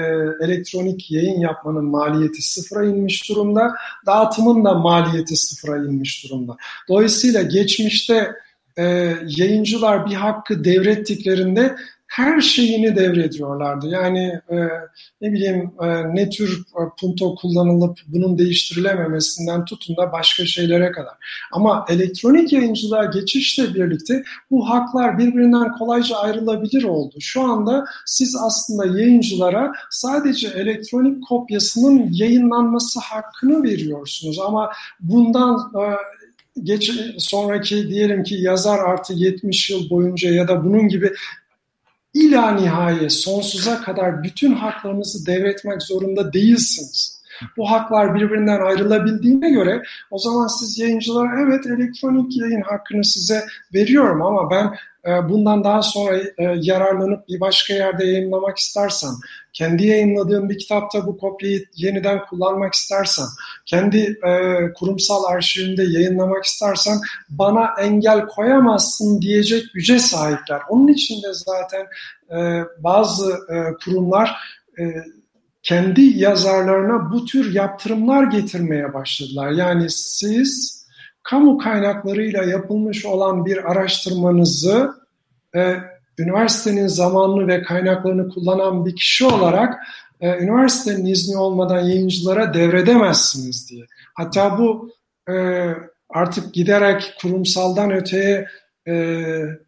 [0.44, 3.74] elektronik yayın yapmanın maliyeti sıfıra inmiş durumda.
[4.06, 6.56] Dağıtımın da maliyeti sıfıra inmiş durumda.
[6.88, 8.32] Dolayısıyla geçmişte
[8.76, 8.84] e,
[9.26, 11.76] yayıncılar bir hakkı devrettiklerinde
[12.16, 13.86] her şeyini devrediyorlardı.
[13.88, 14.56] Yani e,
[15.20, 21.14] ne bileyim e, ne tür e, punto kullanılıp bunun değiştirilememesinden tutun da başka şeylere kadar.
[21.52, 27.14] Ama elektronik yayıncılığa geçişle birlikte bu haklar birbirinden kolayca ayrılabilir oldu.
[27.20, 34.38] Şu anda siz aslında yayıncılara sadece elektronik kopyasının yayınlanması hakkını veriyorsunuz.
[34.38, 35.82] Ama bundan e,
[36.62, 41.12] geç sonraki diyelim ki yazar artı 70 yıl boyunca ya da bunun gibi
[42.14, 47.13] ila nihaye sonsuza kadar bütün haklarınızı devretmek zorunda değilsiniz.
[47.56, 53.44] Bu haklar birbirinden ayrılabildiğine göre o zaman siz yayıncılara evet elektronik yayın hakkını size
[53.74, 54.74] veriyorum ama ben
[55.06, 59.10] e, bundan daha sonra e, yararlanıp bir başka yerde yayınlamak istersem,
[59.52, 63.26] kendi yayınladığım bir kitapta bu kopyayı yeniden kullanmak istersem,
[63.66, 70.60] kendi e, kurumsal arşivimde yayınlamak istersem bana engel koyamazsın diyecek güce sahipler.
[70.68, 71.86] Onun için de zaten
[72.78, 73.38] bazı
[73.84, 74.36] kurumlar
[75.64, 79.50] kendi yazarlarına bu tür yaptırımlar getirmeye başladılar.
[79.50, 80.84] Yani siz
[81.22, 84.94] kamu kaynaklarıyla yapılmış olan bir araştırmanızı
[85.56, 85.76] e,
[86.18, 89.74] üniversitenin zamanını ve kaynaklarını kullanan bir kişi olarak
[90.20, 93.86] e, üniversitenin izni olmadan yayıncılara devredemezsiniz diye.
[94.14, 94.90] Hatta bu
[95.28, 95.34] e,
[96.08, 98.46] artık giderek kurumsaldan öteye
[98.86, 98.92] e,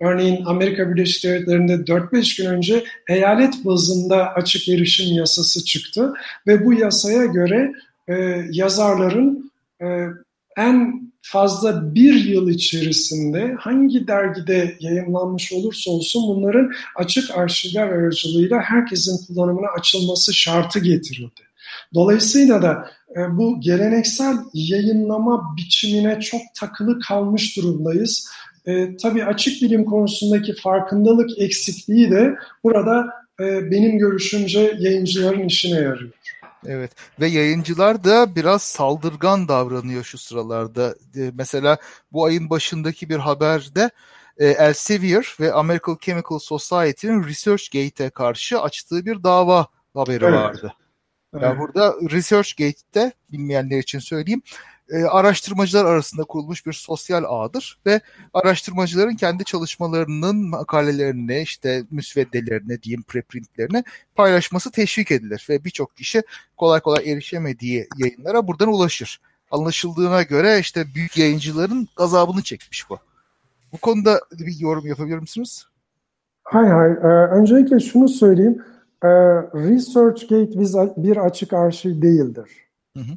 [0.01, 6.13] örneğin Amerika Birleşik Devletleri'nde 4-5 gün önce eyalet bazında açık erişim yasası çıktı
[6.47, 7.73] ve bu yasaya göre
[8.09, 8.15] e,
[8.51, 9.53] yazarların
[9.83, 9.87] e,
[10.57, 19.27] en fazla bir yıl içerisinde hangi dergide yayınlanmış olursa olsun bunların açık arşivler aracılığıyla herkesin
[19.27, 21.41] kullanımına açılması şartı getiriyordu.
[21.95, 28.29] Dolayısıyla da e, bu geleneksel yayınlama biçimine çok takılı kalmış durumdayız.
[28.67, 33.07] E, tabii açık bilim konusundaki farkındalık eksikliği de burada
[33.41, 36.13] e, benim görüşümce yayıncıların işine yarıyor.
[36.67, 40.95] Evet ve yayıncılar da biraz saldırgan davranıyor şu sıralarda.
[41.17, 41.79] E, mesela
[42.13, 43.91] bu ayın başındaki bir haberde
[44.39, 50.35] e, Elsevier ve American Chemical Society'nin ResearchGate'e karşı açtığı bir dava haberi evet.
[50.35, 50.75] vardı.
[51.35, 51.43] Evet.
[51.43, 54.43] Yani burada ResearchGate'de bilmeyenler için söyleyeyim
[54.91, 58.01] e, araştırmacılar arasında kurulmuş bir sosyal ağdır ve
[58.35, 66.23] araştırmacıların kendi çalışmalarının makalelerini işte müsveddelerini diyeyim preprintlerini paylaşması teşvik edilir ve birçok kişi
[66.57, 69.21] kolay kolay erişemediği yayınlara buradan ulaşır.
[69.51, 72.99] Anlaşıldığına göre işte büyük yayıncıların gazabını çekmiş bu.
[73.73, 75.67] Bu konuda bir yorum yapabilir misiniz?
[76.43, 76.91] Hay hay.
[76.91, 78.63] Ee, öncelikle şunu söyleyeyim.
[79.03, 79.09] Ee,
[79.55, 82.51] ResearchGate bir açık arşiv değildir.
[82.97, 83.17] Hı hı.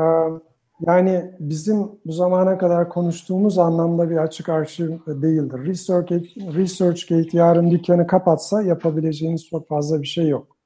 [0.00, 0.49] Ee,
[0.86, 5.66] yani bizim bu zamana kadar konuştuğumuz anlamda bir açık arşiv değildir.
[5.66, 10.60] ResearchGate, ResearchGate yarın dükkanı kapatsa yapabileceğiniz çok fazla bir şey yok.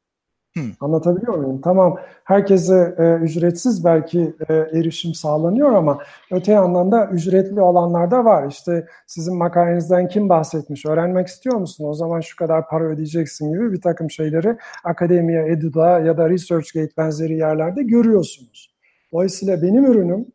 [0.54, 0.70] Hmm.
[0.80, 1.60] Anlatabiliyor muyum?
[1.60, 5.98] Tamam herkese e, ücretsiz belki e, erişim sağlanıyor ama
[6.30, 8.48] öte yandan da ücretli olanlar da var.
[8.48, 11.84] İşte sizin makalenizden kim bahsetmiş öğrenmek istiyor musun?
[11.84, 16.92] O zaman şu kadar para ödeyeceksin gibi bir takım şeyleri Akademiya, Edu'da ya da ResearchGate
[16.96, 18.73] benzeri yerlerde görüyorsunuz.
[19.14, 20.26] Dolayısıyla benim ürünüm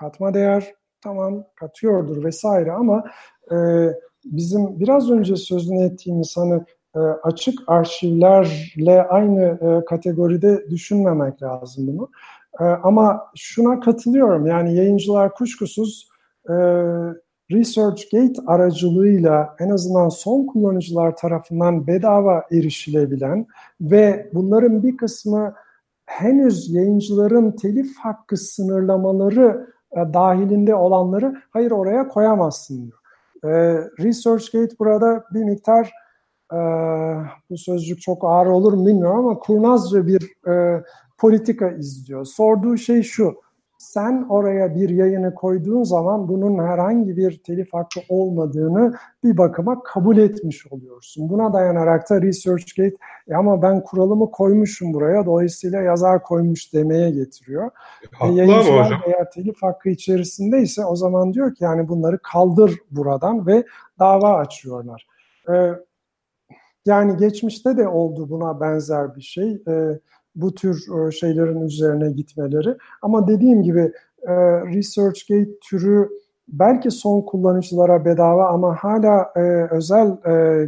[0.00, 3.04] katma değer tamam katıyordur vesaire ama
[3.52, 3.56] e,
[4.24, 6.62] bizim biraz önce sözünü ettiğimiz hani
[6.96, 12.10] e, açık arşivlerle aynı e, kategoride düşünmemek lazım bunu.
[12.60, 16.08] E, ama şuna katılıyorum yani yayıncılar kuşkusuz
[16.48, 16.54] e,
[17.52, 23.46] ResearchGate aracılığıyla en azından son kullanıcılar tarafından bedava erişilebilen
[23.80, 25.54] ve bunların bir kısmı
[26.06, 32.98] henüz yayıncıların telif hakkı sınırlamaları e, dahilinde olanları hayır oraya koyamazsın diyor.
[33.44, 35.92] E, ResearchGate burada bir miktar
[36.52, 36.58] e,
[37.50, 40.84] bu sözcük çok ağır olur mu bilmiyorum ama kurnazca bir e,
[41.18, 42.24] politika izliyor.
[42.24, 43.34] Sorduğu şey şu,
[43.86, 48.94] sen oraya bir yayını koyduğun zaman bunun herhangi bir telif hakkı olmadığını
[49.24, 51.28] bir bakıma kabul etmiş oluyorsun.
[51.28, 52.96] Buna dayanarak da ResearchGate
[53.28, 57.70] e ama ben kuralımı koymuşum buraya dolayısıyla yazar koymuş demeye getiriyor.
[58.12, 59.00] Haklı e, yayıncılar hocam.
[59.06, 63.64] eğer telif hakkı içerisindeyse o zaman diyor ki yani bunları kaldır buradan ve
[63.98, 65.06] dava açıyorlar.
[65.50, 65.72] Ee,
[66.86, 69.62] yani geçmişte de oldu buna benzer bir şey.
[69.68, 69.98] Ee,
[70.36, 72.76] bu tür e, şeylerin üzerine gitmeleri.
[73.02, 74.32] Ama dediğim gibi e,
[74.74, 76.08] ResearchGate türü
[76.48, 80.16] belki son kullanıcılara bedava ama hala e, özel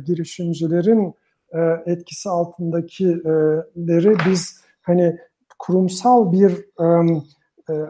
[0.06, 1.14] girişimcilerin
[1.86, 5.18] etkisi altındakileri biz hani
[5.58, 6.68] kurumsal bir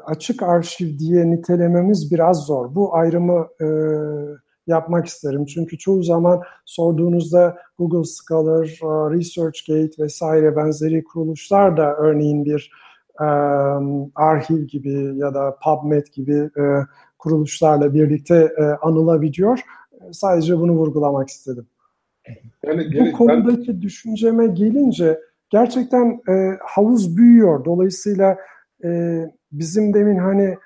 [0.07, 2.75] açık arşiv diye nitelememiz biraz zor.
[2.75, 3.47] Bu ayrımı
[4.68, 5.44] yapmak isterim.
[5.44, 12.72] Çünkü çoğu zaman sorduğunuzda Google Scholar, uh, ResearchGate vesaire benzeri kuruluşlar da örneğin bir
[13.20, 16.85] um, arşiv gibi ya da PubMed gibi uh,
[17.18, 19.61] kuruluşlarla birlikte uh, anılabiliyor.
[20.12, 21.66] Sadece bunu vurgulamak istedim.
[22.66, 23.83] Yani, Bu konudaki ben...
[23.83, 27.64] düşünceme gelince gerçekten e, havuz büyüyor.
[27.64, 28.37] Dolayısıyla
[28.85, 30.57] e, bizim demin hani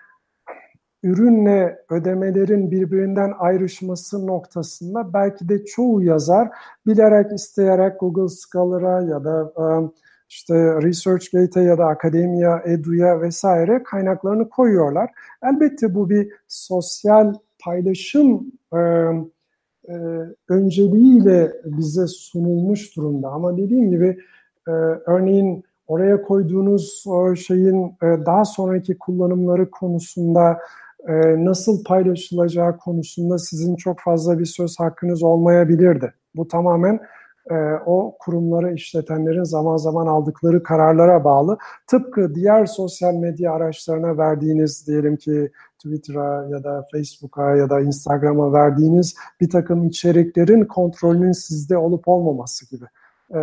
[1.02, 6.48] ürünle ödemelerin birbirinden ayrışması noktasında belki de çoğu yazar
[6.86, 9.92] bilerek isteyerek Google Scholar'a ya da um,
[10.28, 15.10] işte ResearchGate'e ya da Akademiya, Edu'ya vesaire kaynaklarını koyuyorlar.
[15.42, 17.34] Elbette bu bir sosyal
[17.64, 18.78] paylaşım e,
[19.88, 19.94] e,
[20.48, 23.28] önceliğiyle bize sunulmuş durumda.
[23.28, 24.18] Ama dediğim gibi
[24.68, 24.70] e,
[25.06, 27.04] örneğin oraya koyduğunuz
[27.46, 30.58] şeyin e, daha sonraki kullanımları konusunda
[31.08, 36.14] e, nasıl paylaşılacağı konusunda sizin çok fazla bir söz hakkınız olmayabilirdi.
[36.36, 37.00] Bu tamamen
[37.50, 37.54] e,
[37.86, 41.58] o kurumları işletenlerin zaman zaman aldıkları kararlara bağlı.
[41.86, 48.52] Tıpkı diğer sosyal medya araçlarına verdiğiniz diyelim ki Twitter'a ya da Facebook'a ya da Instagram'a
[48.52, 52.84] verdiğiniz bir takım içeriklerin kontrolünün sizde olup olmaması gibi.
[53.34, 53.38] E.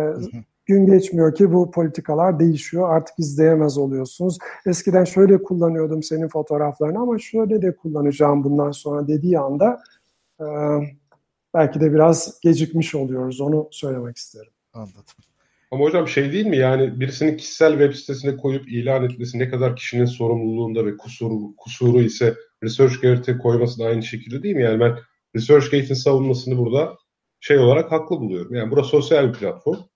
[0.70, 2.96] Gün geçmiyor ki bu politikalar değişiyor.
[2.96, 4.38] Artık izleyemez oluyorsunuz.
[4.66, 9.82] Eskiden şöyle kullanıyordum senin fotoğraflarını ama şöyle de kullanacağım bundan sonra dediği anda
[10.40, 10.44] e,
[11.54, 13.40] belki de biraz gecikmiş oluyoruz.
[13.40, 14.52] Onu söylemek isterim.
[14.72, 15.14] Anladım.
[15.70, 19.76] Ama hocam şey değil mi yani birisinin kişisel web sitesine koyup ilan etmesi ne kadar
[19.76, 24.62] kişinin sorumluluğunda ve kusuru, kusuru ise ResearchGate'e koyması da aynı şekilde değil mi?
[24.62, 24.96] Yani ben
[25.36, 26.96] ResearchGate'in savunmasını burada
[27.40, 28.54] şey olarak haklı buluyorum.
[28.54, 29.89] Yani burası sosyal bir platform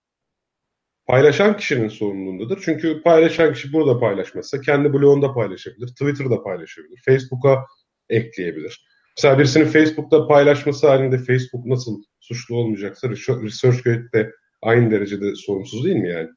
[1.07, 2.63] paylaşan kişinin sorumluluğundadır.
[2.65, 7.65] Çünkü paylaşan kişi burada paylaşmazsa kendi blogunda paylaşabilir, Twitter'da paylaşabilir, Facebook'a
[8.09, 8.87] ekleyebilir.
[9.17, 13.09] Mesela birisinin Facebook'ta paylaşması halinde Facebook nasıl suçlu olmayacaksa
[13.43, 16.29] ResearchGate de aynı derecede sorumsuz değil mi yani?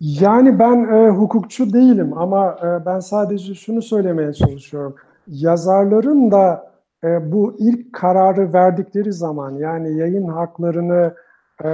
[0.00, 4.96] Yani ben e, hukukçu değilim ama e, ben sadece şunu söylemeye çalışıyorum.
[5.26, 6.72] Yazarların da
[7.04, 11.14] e, bu ilk kararı verdikleri zaman yani yayın haklarını
[11.64, 11.68] e,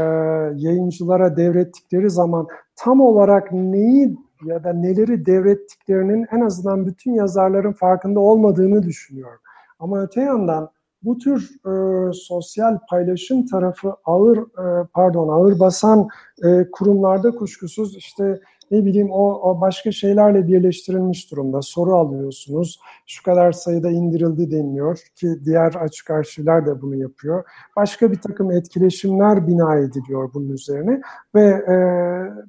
[0.56, 8.20] yayıncılara devrettikleri zaman tam olarak neyi ya da neleri devrettiklerinin en azından bütün yazarların farkında
[8.20, 9.40] olmadığını düşünüyorum.
[9.78, 10.70] Ama öte yandan
[11.02, 11.72] bu tür e,
[12.12, 16.08] sosyal paylaşım tarafı ağır e, pardon ağır basan
[16.44, 21.62] e, kurumlarda kuşkusuz işte ne bileyim o, o başka şeylerle birleştirilmiş durumda.
[21.62, 22.80] Soru alıyorsunuz.
[23.06, 27.44] Şu kadar sayıda indirildi deniliyor ki diğer açık arşivler de bunu yapıyor.
[27.76, 31.00] Başka bir takım etkileşimler bina ediliyor bunun üzerine
[31.34, 31.76] ve e,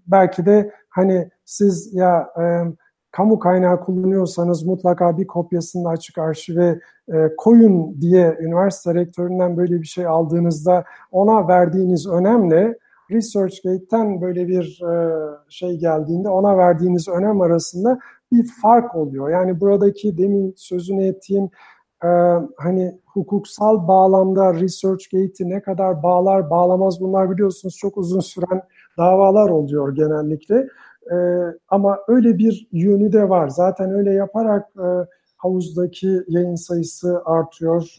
[0.07, 2.43] belki de hani siz ya e,
[3.11, 6.79] kamu kaynağı kullanıyorsanız mutlaka bir kopyasını açık arşive
[7.13, 12.77] e, koyun diye üniversite rektöründen böyle bir şey aldığınızda ona verdiğiniz önemle
[13.11, 15.19] ResearchGate'ten böyle bir e,
[15.49, 17.99] şey geldiğinde ona verdiğiniz önem arasında
[18.31, 19.29] bir fark oluyor.
[19.29, 21.49] Yani buradaki demin sözünü ettiğim
[22.03, 22.09] e,
[22.57, 28.61] hani hukuksal bağlamda ResearchGate'i ne kadar bağlar bağlamaz bunlar biliyorsunuz çok uzun süren
[28.97, 30.67] davalar oluyor genellikle.
[31.11, 31.17] E,
[31.69, 33.47] ama öyle bir yönü de var.
[33.47, 34.65] Zaten öyle yaparak
[35.37, 37.97] havuzdaki yayın sayısı artıyor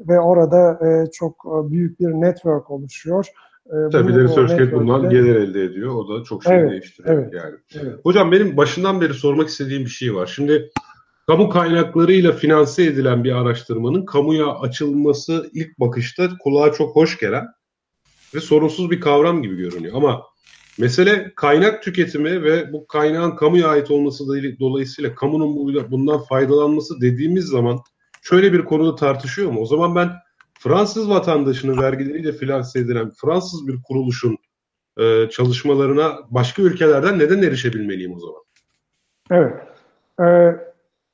[0.00, 0.78] ve orada
[1.12, 3.32] çok büyük bir network oluşuyor.
[3.68, 5.94] E, Tabii de ResearchGate bundan gelir elde ediyor.
[5.94, 7.54] O da çok şey evet, değiştiriyor evet, yani.
[7.74, 8.00] Evet.
[8.02, 10.32] Hocam benim başından beri sormak istediğim bir şey var.
[10.34, 10.70] Şimdi
[11.26, 17.46] kamu kaynaklarıyla finanse edilen bir araştırmanın kamuya açılması ilk bakışta kulağa çok hoş gelen
[18.34, 19.94] ve sorunsuz bir kavram gibi görünüyor.
[19.96, 20.22] Ama
[20.78, 24.24] Mesele kaynak tüketimi ve bu kaynağın kamuya ait olması
[24.60, 27.80] dolayısıyla kamunun bundan faydalanması dediğimiz zaman
[28.22, 29.60] şöyle bir konuda tartışıyor mu?
[29.60, 30.10] O zaman ben
[30.58, 34.38] Fransız vatandaşının vergileriyle finanse edilen Fransız bir kuruluşun
[34.98, 38.42] e, çalışmalarına başka ülkelerden neden erişebilmeliyim o zaman?
[39.30, 39.54] Evet.
[40.20, 40.56] Ee,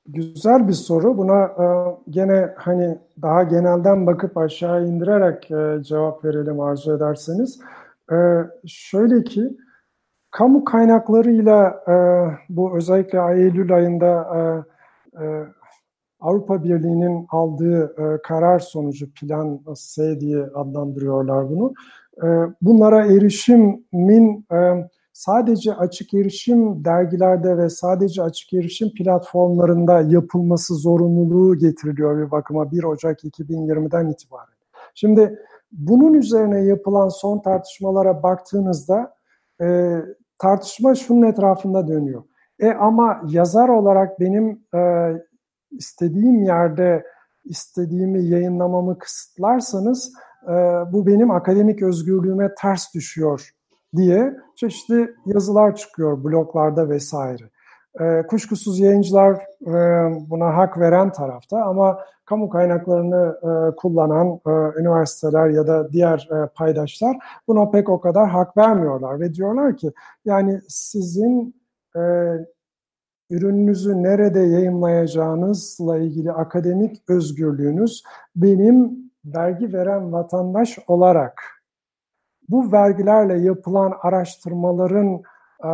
[0.07, 1.19] güzel bir soru.
[1.19, 1.67] Buna e,
[2.11, 7.61] gene hani daha genelden bakıp aşağı indirerek e, cevap verelim arzu ederseniz.
[8.13, 8.17] E,
[8.67, 9.57] şöyle ki
[10.31, 11.95] kamu kaynaklarıyla e,
[12.49, 14.41] bu özellikle Eylül ayında e,
[15.25, 15.45] e,
[16.25, 21.75] Avrupa Birliği'nin aldığı e, karar sonucu plan S diye adlandırıyorlar bunu.
[22.23, 22.27] E,
[22.63, 32.19] bunlara erişimin e, sadece açık erişim dergilerde ve sadece açık erişim platformlarında yapılması zorunluluğu getiriliyor
[32.19, 34.55] bir bakıma 1 Ocak 2020'den itibaren.
[34.95, 35.39] Şimdi
[35.73, 39.15] bunun üzerine yapılan son tartışmalara baktığınızda
[39.61, 39.99] e,
[40.39, 42.23] tartışma şunun etrafında dönüyor.
[42.59, 45.13] E ama yazar olarak benim e,
[45.79, 47.05] istediğim yerde
[47.45, 50.13] istediğimi yayınlamamı kısıtlarsanız
[50.49, 50.53] e,
[50.93, 53.51] bu benim akademik özgürlüğüme ters düşüyor
[53.97, 57.51] diye çeşitli yazılar çıkıyor bloglarda vesaire.
[58.01, 59.35] E, kuşkusuz yayıncılar
[59.67, 59.73] e,
[60.31, 66.47] buna hak veren tarafta ama kamu kaynaklarını e, kullanan e, üniversiteler ya da diğer e,
[66.55, 67.17] paydaşlar
[67.49, 69.93] buna pek o kadar hak vermiyorlar ve diyorlar ki
[70.25, 71.55] yani sizin
[71.97, 72.01] e,
[73.31, 78.03] ürününüzü nerede yayınlayacağınızla ilgili akademik özgürlüğünüz
[78.37, 81.43] benim vergi veren vatandaş olarak
[82.49, 85.23] bu vergilerle yapılan araştırmaların
[85.65, 85.73] e,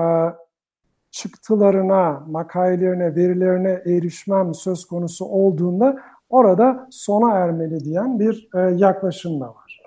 [1.10, 5.96] çıktılarına, makalelerine, verilerine erişmem söz konusu olduğunda
[6.30, 9.82] orada sona ermeli diyen bir e, yaklaşım da var.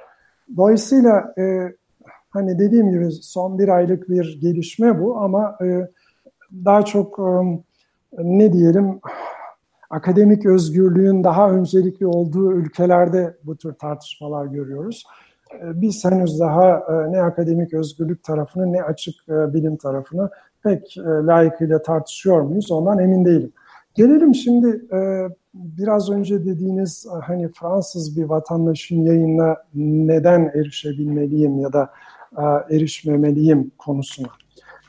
[0.58, 1.74] Dolayısıyla e,
[2.30, 5.88] hani dediğim gibi son bir aylık bir gelişme bu ama e,
[6.66, 7.24] daha çok e,
[8.18, 9.00] ne diyelim
[9.94, 15.04] akademik özgürlüğün daha öncelikli olduğu ülkelerde bu tür tartışmalar görüyoruz.
[15.54, 20.30] E, biz henüz daha e, ne akademik özgürlük tarafını ne açık e, bilim tarafını
[20.64, 23.52] pek layıkıyla tartışıyor muyuz ondan emin değilim.
[23.94, 24.82] Gelelim şimdi
[25.54, 31.90] biraz önce dediğiniz hani Fransız bir vatandaşın yayına neden erişebilmeliyim ya da
[32.70, 34.28] erişmemeliyim konusuna.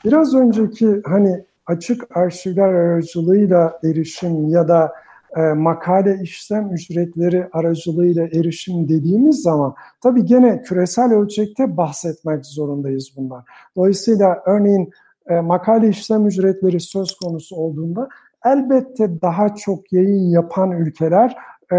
[0.05, 4.93] Biraz önceki hani açık arşivler aracılığıyla erişim ya da
[5.35, 13.43] e, makale işlem ücretleri aracılığıyla erişim dediğimiz zaman tabii gene küresel ölçekte bahsetmek zorundayız bundan.
[13.75, 14.89] Dolayısıyla örneğin
[15.27, 18.09] e, makale işlem ücretleri söz konusu olduğunda
[18.45, 21.35] elbette daha çok yayın yapan ülkeler
[21.71, 21.75] e,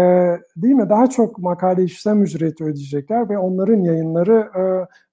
[0.57, 4.61] değil mi daha çok makale işlem ücreti ödeyecekler ve onların yayınları e,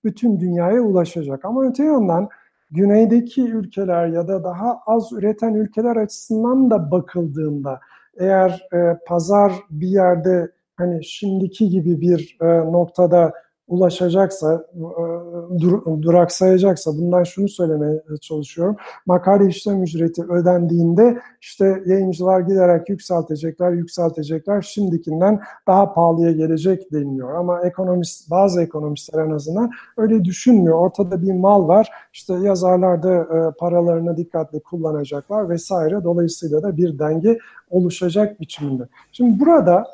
[0.05, 1.45] bütün dünyaya ulaşacak.
[1.45, 2.29] Ama öte yandan
[2.75, 7.81] güneydeki ülkeler ya da daha az üreten ülkeler açısından da bakıldığında
[8.18, 13.33] eğer e, pazar bir yerde hani şimdiki gibi bir e, noktada
[13.69, 18.77] ulaşacaksa, e, dur, duraksayacaksa bundan şunu söylemeye çalışıyorum.
[19.07, 24.62] Makale işlem ücreti ödendiğinde işte yayıncılar giderek yükseltecekler, yükseltecekler.
[24.62, 27.35] Şimdikinden daha pahalıya gelecek deniliyor.
[27.35, 30.79] Ama ekonomist, bazı ekonomistler en azından öyle düşünmüyor.
[30.79, 31.91] Ortada bir mal var.
[32.12, 36.05] İşte yazarlar da e, paralarını dikkatli kullanacaklar vesaire.
[36.05, 37.39] Dolayısıyla da bir denge
[37.71, 38.83] oluşacak biçimde.
[39.12, 39.87] Şimdi burada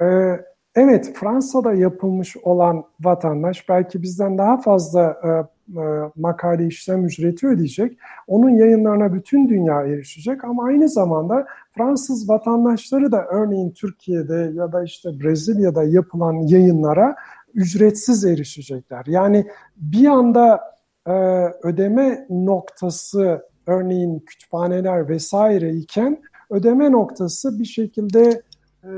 [0.00, 0.06] e,
[0.80, 5.28] Evet, Fransa'da yapılmış olan vatandaş belki bizden daha fazla e,
[5.80, 5.84] e,
[6.16, 7.98] makale işlem ücreti ödeyecek.
[8.26, 14.84] Onun yayınlarına bütün dünya erişecek ama aynı zamanda Fransız vatandaşları da örneğin Türkiye'de ya da
[14.84, 17.16] işte Brezilya'da yapılan yayınlara
[17.54, 19.04] ücretsiz erişecekler.
[19.06, 20.60] Yani bir anda
[21.06, 21.12] e,
[21.62, 28.42] ödeme noktası örneğin kütüphaneler vesaire iken ödeme noktası bir şekilde
[28.84, 28.90] e,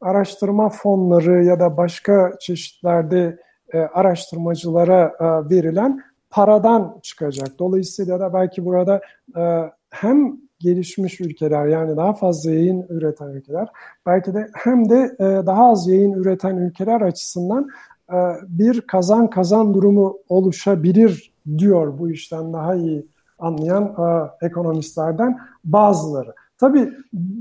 [0.00, 3.38] araştırma fonları ya da başka çeşitlerde
[3.72, 7.58] e, araştırmacılara e, verilen paradan çıkacak.
[7.58, 9.00] Dolayısıyla da belki burada
[9.36, 13.68] e, hem gelişmiş ülkeler yani daha fazla yayın üreten ülkeler
[14.06, 17.68] belki de hem de e, daha az yayın üreten ülkeler açısından
[18.12, 18.16] e,
[18.48, 23.06] bir kazan kazan durumu oluşabilir diyor bu işten daha iyi
[23.38, 26.34] anlayan e, ekonomistlerden bazıları.
[26.58, 26.92] Tabii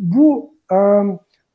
[0.02, 0.78] bu e,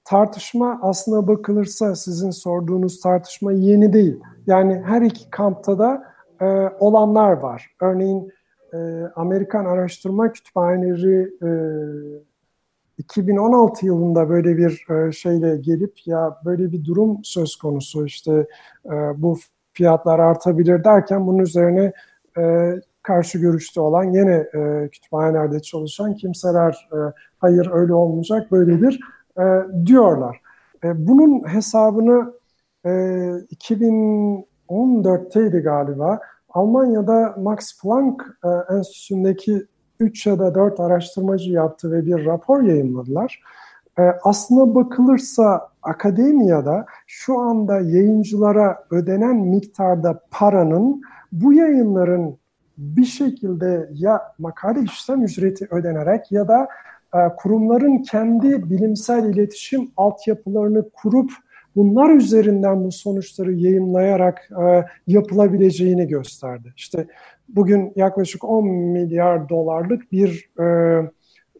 [0.05, 4.21] tartışma aslına bakılırsa sizin sorduğunuz tartışma yeni değil.
[4.47, 6.03] Yani her iki kampta da
[6.41, 6.47] e,
[6.81, 7.71] olanlar var.
[7.81, 8.33] Örneğin
[8.75, 8.79] e,
[9.17, 11.51] Amerikan Araştırma Kütüphaneleri e,
[12.99, 18.47] 2016 yılında böyle bir e, şeyle gelip ya böyle bir durum söz konusu işte
[18.87, 19.39] e, bu
[19.73, 21.93] fiyatlar artabilir derken bunun üzerine
[22.39, 22.73] e,
[23.03, 26.99] karşı görüşte olan yine e, kütüphanelerde çalışan kimseler e,
[27.39, 29.01] hayır öyle olmayacak böyledir
[29.39, 29.43] e,
[29.87, 30.41] diyorlar.
[30.85, 32.33] E, bunun hesabını
[32.85, 39.67] e, 2014'teydi galiba Almanya'da Max Planck e, Enstitüsü'ndeki
[40.01, 43.43] 3 ya da 4 araştırmacı yaptı ve bir rapor yayınladılar.
[43.99, 51.03] E, aslına bakılırsa akademiyada şu anda yayıncılara ödenen miktarda paranın
[51.33, 52.37] bu yayınların
[52.79, 56.69] bir şekilde ya makale işlem ücreti ödenerek ya da
[57.37, 61.31] kurumların kendi bilimsel iletişim altyapılarını kurup
[61.77, 66.73] bunlar üzerinden bu sonuçları yayınlayarak e, yapılabileceğini gösterdi.
[66.77, 67.07] İşte
[67.49, 70.65] bugün yaklaşık 10 milyar dolarlık bir e,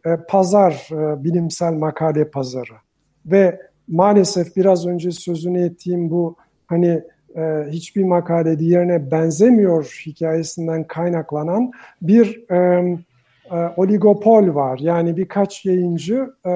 [0.05, 2.73] e, pazar, e, bilimsel makale pazarı
[3.25, 6.35] ve maalesef biraz önce sözünü ettiğim bu
[6.67, 7.01] hani
[7.35, 12.97] e, hiçbir makale diğerine benzemiyor hikayesinden kaynaklanan bir e,
[13.51, 14.79] e, oligopol var.
[14.79, 16.51] Yani birkaç yayıncı, e,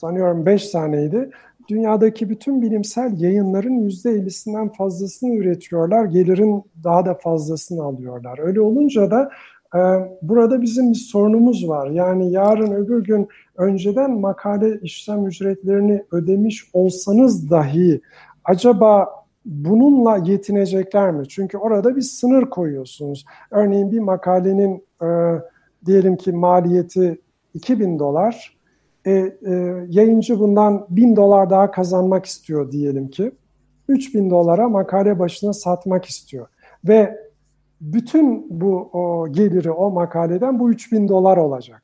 [0.00, 1.30] sanıyorum beş taneydi,
[1.68, 8.38] dünyadaki bütün bilimsel yayınların yüzde 50'sinden fazlasını üretiyorlar, gelirin daha da fazlasını alıyorlar.
[8.38, 9.30] Öyle olunca da
[9.74, 9.78] e,
[10.22, 11.90] burada bizim bir sorunumuz var.
[11.90, 18.00] Yani yarın öbür gün önceden makale işlem ücretlerini ödemiş olsanız dahi
[18.44, 19.08] acaba
[19.44, 21.28] bununla yetinecekler mi?
[21.28, 23.24] Çünkü orada bir sınır koyuyorsunuz.
[23.50, 25.06] Örneğin bir makalenin e,
[25.86, 27.20] diyelim ki maliyeti
[27.54, 28.58] 2000 dolar,
[29.06, 29.32] e, e,
[29.88, 33.32] yayıncı bundan 1000 dolar daha kazanmak istiyor diyelim ki.
[33.88, 36.46] 3000 dolara makale başına satmak istiyor.
[36.84, 37.18] Ve
[37.80, 41.82] bütün bu o geliri o makaleden bu 3000 dolar olacak.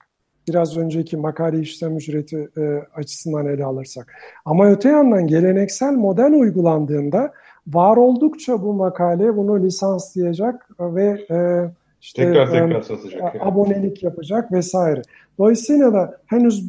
[0.49, 4.13] Biraz önceki makale işlem ücreti e, açısından ele alırsak.
[4.45, 7.33] Ama öte yandan geleneksel model uygulandığında
[7.67, 11.69] var oldukça bu makale bunu lisanslayacak ve e,
[12.05, 13.21] işte tekrar tekrar satacak.
[13.21, 13.45] Yani.
[13.45, 15.03] Abonelik yapacak vesaire.
[15.39, 16.65] Dolayısıyla da henüz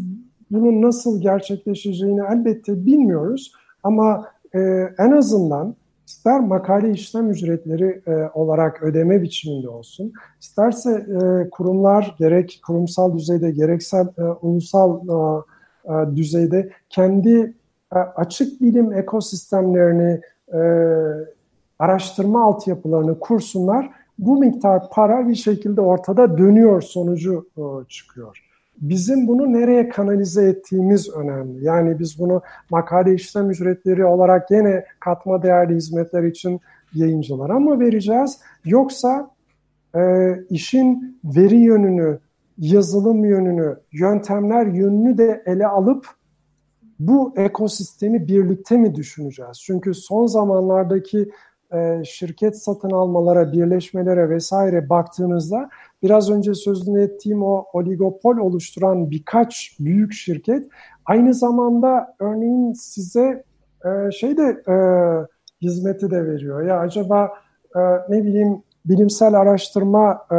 [0.51, 3.51] bunun nasıl gerçekleşeceğini elbette bilmiyoruz
[3.83, 4.59] ama e,
[4.99, 5.75] en azından
[6.07, 13.51] ister makale işlem ücretleri e, olarak ödeme biçiminde olsun, isterse e, kurumlar gerek kurumsal düzeyde
[13.51, 15.41] gereksel e, ulusal e,
[15.93, 17.53] e, düzeyde kendi
[17.95, 20.21] e, açık bilim ekosistemlerini
[20.53, 20.59] e,
[21.79, 24.04] araştırma altyapılarını kursunlar.
[24.19, 28.41] Bu miktar para bir şekilde ortada dönüyor sonucu e, çıkıyor.
[28.81, 31.65] Bizim bunu nereye kanalize ettiğimiz önemli.
[31.65, 36.59] Yani biz bunu makale işlem ücretleri olarak yine katma değerli hizmetler için
[36.93, 38.39] yayıncılara mı vereceğiz?
[38.65, 39.31] Yoksa
[39.95, 42.19] e, işin veri yönünü,
[42.57, 46.07] yazılım yönünü, yöntemler yönünü de ele alıp
[46.99, 49.61] bu ekosistemi birlikte mi düşüneceğiz?
[49.61, 51.29] Çünkü son zamanlardaki
[51.75, 55.69] e, şirket satın almalara, birleşmelere vesaire baktığınızda
[56.03, 60.67] biraz önce sözünü ettiğim o oligopol oluşturan birkaç büyük şirket
[61.05, 63.43] aynı zamanda örneğin size
[63.85, 64.75] e, şey de e,
[65.61, 66.61] hizmeti de veriyor.
[66.61, 67.33] Ya acaba
[67.75, 70.37] e, ne bileyim bilimsel araştırma e,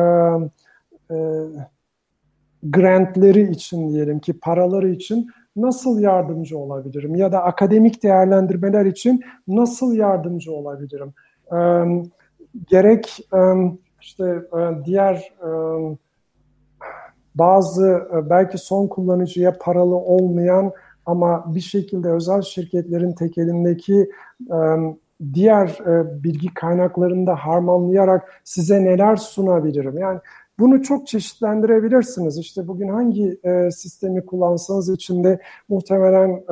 [2.63, 7.15] grantleri için diyelim ki paraları için nasıl yardımcı olabilirim?
[7.15, 11.15] Ya da akademik değerlendirmeler için nasıl yardımcı olabilirim?
[12.67, 13.29] Gerek
[14.07, 15.33] işte e, diğer
[17.35, 20.73] bazı e, belki son kullanıcıya paralı olmayan
[21.07, 24.11] ama bir şekilde özel şirketlerin tekelindeki
[25.35, 29.99] diğer e, bilgi kaynaklarını da harmanlayarak size neler sunabilirim?
[29.99, 30.21] Yani
[30.59, 32.39] bunu çok çeşitlendirebilirsiniz.
[32.39, 33.41] İşte bugün hangi
[33.73, 36.43] sistemi kullansanız içinde muhtemelen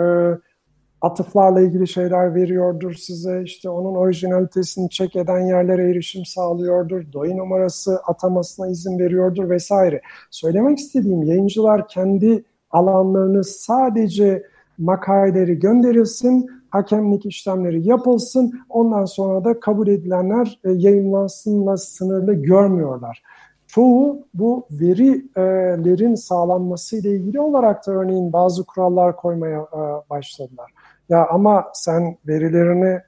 [1.04, 3.42] atıflarla ilgili şeyler veriyordur size.
[3.42, 7.12] İşte onun orijinalitesini çek eden yerlere erişim sağlıyordur.
[7.12, 10.00] DOI numarası atamasına izin veriyordur vesaire.
[10.30, 14.42] Söylemek istediğim yayıncılar kendi alanlarını sadece
[14.78, 18.52] makaleleri gönderilsin, hakemlik işlemleri yapılsın.
[18.68, 23.22] Ondan sonra da kabul edilenler e, yayınlansınla sınırlı görmüyorlar.
[23.66, 30.70] Çoğu bu verilerin sağlanması ile ilgili olarak da örneğin bazı kurallar koymaya e, başladılar.
[31.08, 33.00] Ya ama sen verilerini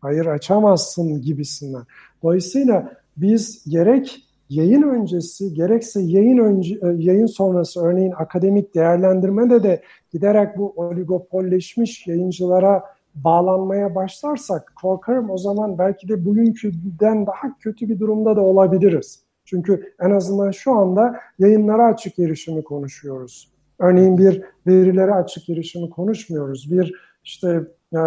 [0.00, 1.82] hayır açamazsın gibisinden.
[2.22, 9.82] Dolayısıyla biz gerek yayın öncesi gerekse yayın önce, e, yayın sonrası örneğin akademik değerlendirmede de
[10.12, 12.82] giderek bu oligopolleşmiş yayıncılara
[13.14, 19.22] bağlanmaya başlarsak korkarım o zaman belki de bugünküden daha kötü bir durumda da olabiliriz.
[19.44, 23.52] Çünkü en azından şu anda yayınlara açık erişimi konuşuyoruz.
[23.78, 26.70] Örneğin bir verilere açık erişimi konuşmuyoruz.
[26.70, 26.94] Bir
[27.28, 27.48] işte
[27.92, 28.00] e,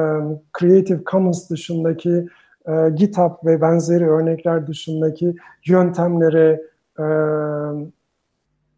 [0.59, 2.28] Creative Commons dışındaki
[2.67, 6.61] e, GitHub ve benzeri örnekler dışındaki yöntemlere,
[6.99, 7.05] e,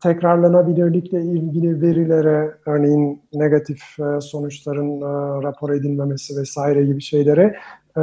[0.04, 7.56] tekrarlanabilirlikle ilgili verilere, örneğin negatif e, sonuçların e, rapor edilmemesi vesaire gibi şeylere
[7.98, 8.02] e,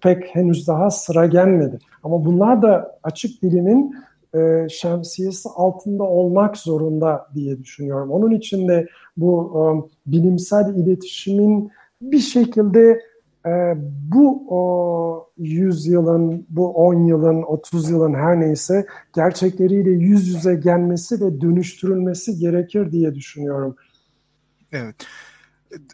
[0.00, 1.78] pek henüz daha sıra gelmedi.
[2.02, 3.94] Ama bunlar da açık bilimin
[4.34, 8.10] e, şemsiyesi altında olmak zorunda diye düşünüyorum.
[8.10, 9.62] Onun için de bu e,
[10.12, 11.70] bilimsel iletişimin
[12.02, 13.00] bir şekilde
[13.46, 13.74] e,
[14.12, 21.20] bu o 100 yılın, bu 10 yılın, 30 yılın her neyse gerçekleriyle yüz yüze gelmesi
[21.20, 23.76] ve dönüştürülmesi gerekir diye düşünüyorum.
[24.72, 24.96] Evet.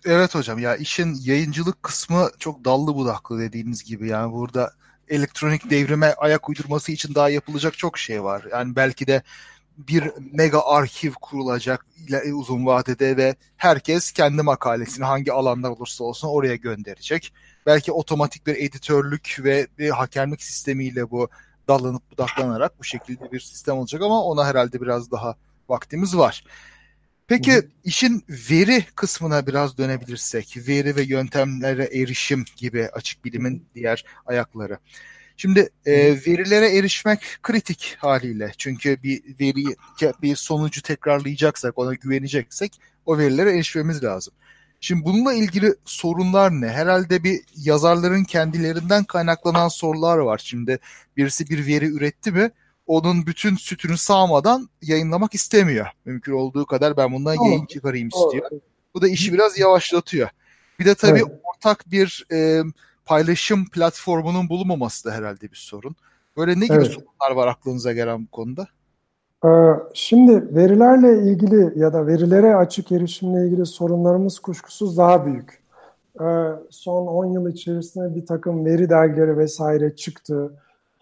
[0.05, 4.71] Evet hocam ya işin yayıncılık kısmı çok dallı budaklı dediğiniz gibi yani burada
[5.09, 8.47] elektronik devrime ayak uydurması için daha yapılacak çok şey var.
[8.53, 9.23] Yani belki de
[9.79, 11.87] bir mega arşiv kurulacak
[12.35, 17.33] uzun vadede ve herkes kendi makalesini hangi alanda olursa olsun oraya gönderecek.
[17.67, 21.29] Belki otomatik bir editörlük ve bir hakemlik sistemiyle bu
[21.69, 25.37] dallanıp budaklanarak bu şekilde bir sistem olacak ama ona herhalde biraz daha
[25.69, 26.45] vaktimiz var.
[27.29, 27.69] Peki Hı.
[27.85, 34.79] işin veri kısmına biraz dönebilirsek, veri ve yöntemlere erişim gibi açık bilimin diğer ayakları.
[35.37, 35.93] Şimdi e,
[36.27, 38.53] verilere erişmek kritik haliyle.
[38.59, 39.77] Çünkü bir veri,
[40.23, 44.35] bir sonucu tekrarlayacaksak, ona güveneceksek o verilere erişmemiz lazım.
[44.81, 46.69] Şimdi bununla ilgili sorunlar ne?
[46.69, 50.41] Herhalde bir yazarların kendilerinden kaynaklanan sorular var.
[50.45, 50.79] Şimdi
[51.17, 52.51] birisi bir veri üretti mi
[52.87, 55.87] onun bütün sütünü sağmadan yayınlamak istemiyor.
[56.05, 57.47] Mümkün olduğu kadar ben bundan Doğru.
[57.47, 58.51] yayın çıkarayım istiyor.
[58.51, 58.61] Doğru.
[58.95, 60.29] Bu da işi biraz yavaşlatıyor.
[60.81, 61.41] Bir de tabii evet.
[61.45, 62.63] ortak bir e,
[63.05, 65.97] paylaşım platformunun bulunmaması da herhalde bir sorun.
[66.37, 66.87] Böyle ne gibi evet.
[66.87, 68.67] sorunlar var aklınıza gelen bu konuda?
[69.45, 69.49] Ee,
[69.95, 75.63] şimdi verilerle ilgili ya da verilere açık erişimle ilgili sorunlarımız kuşkusuz daha büyük.
[76.21, 76.25] Ee,
[76.71, 80.53] son 10 yıl içerisinde bir takım veri dergileri vesaire çıktı.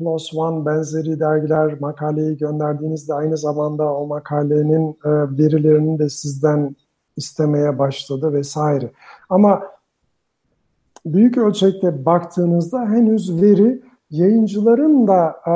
[0.03, 6.77] PLOS ONE benzeri dergiler makaleyi gönderdiğinizde aynı zamanda o makalenin e, verilerini de sizden
[7.17, 8.91] istemeye başladı vesaire.
[9.29, 9.63] Ama
[11.07, 15.55] büyük ölçekte baktığınızda henüz veri yayıncıların da e,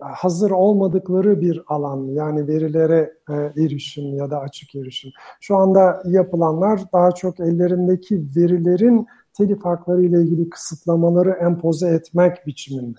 [0.00, 5.10] hazır olmadıkları bir alan yani verilere e, erişim ya da açık erişim.
[5.40, 12.98] Şu anda yapılanlar daha çok ellerindeki verilerin telif hakları ile ilgili kısıtlamaları empoze etmek biçiminde.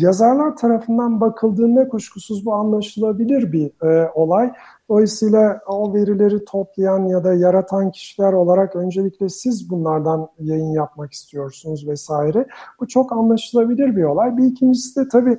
[0.00, 4.52] Yazarlar tarafından bakıldığında kuşkusuz bu anlaşılabilir bir e, olay.
[4.88, 11.88] Dolayısıyla o verileri toplayan ya da yaratan kişiler olarak öncelikle siz bunlardan yayın yapmak istiyorsunuz
[11.88, 12.46] vesaire.
[12.80, 14.36] Bu çok anlaşılabilir bir olay.
[14.36, 15.38] Bir ikincisi de tabii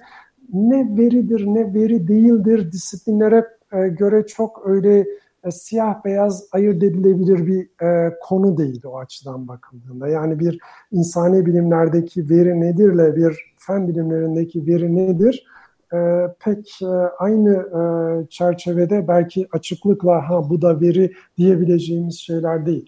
[0.53, 5.05] ne veridir ne veri değildir disiplinlere e, göre çok öyle
[5.43, 10.07] e, siyah beyaz ayırt edilebilir bir e, konu değil o açıdan bakıldığında.
[10.07, 10.59] Yani bir
[10.91, 15.45] insani bilimlerdeki veri nedirle bir fen bilimlerindeki veri nedir?
[15.93, 15.97] E,
[16.39, 16.87] pek e,
[17.19, 17.81] aynı e,
[18.29, 22.85] çerçevede belki açıklıkla ha bu da veri diyebileceğimiz şeyler değil.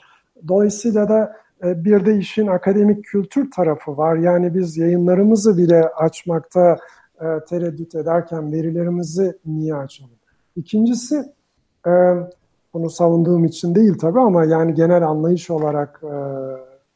[0.48, 4.16] Dolayısıyla da e, bir de işin akademik kültür tarafı var.
[4.16, 6.78] Yani biz yayınlarımızı bile açmakta
[7.22, 10.12] e, tereddüt ederken verilerimizi niye açalım?
[10.56, 11.26] İkincisi
[11.88, 11.92] e,
[12.74, 16.16] bunu savunduğum için değil tabii ama yani genel anlayış olarak e,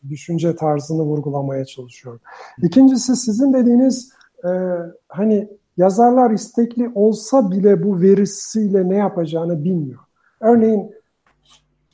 [0.10, 2.22] düşünce tarzını vurgulamaya çalışıyorum.
[2.64, 4.12] İkincisi sizin dediğiniz
[4.44, 4.50] e,
[5.10, 10.00] hani yazarlar istekli olsa bile bu verisiyle ne yapacağını bilmiyor.
[10.42, 10.92] Örneğin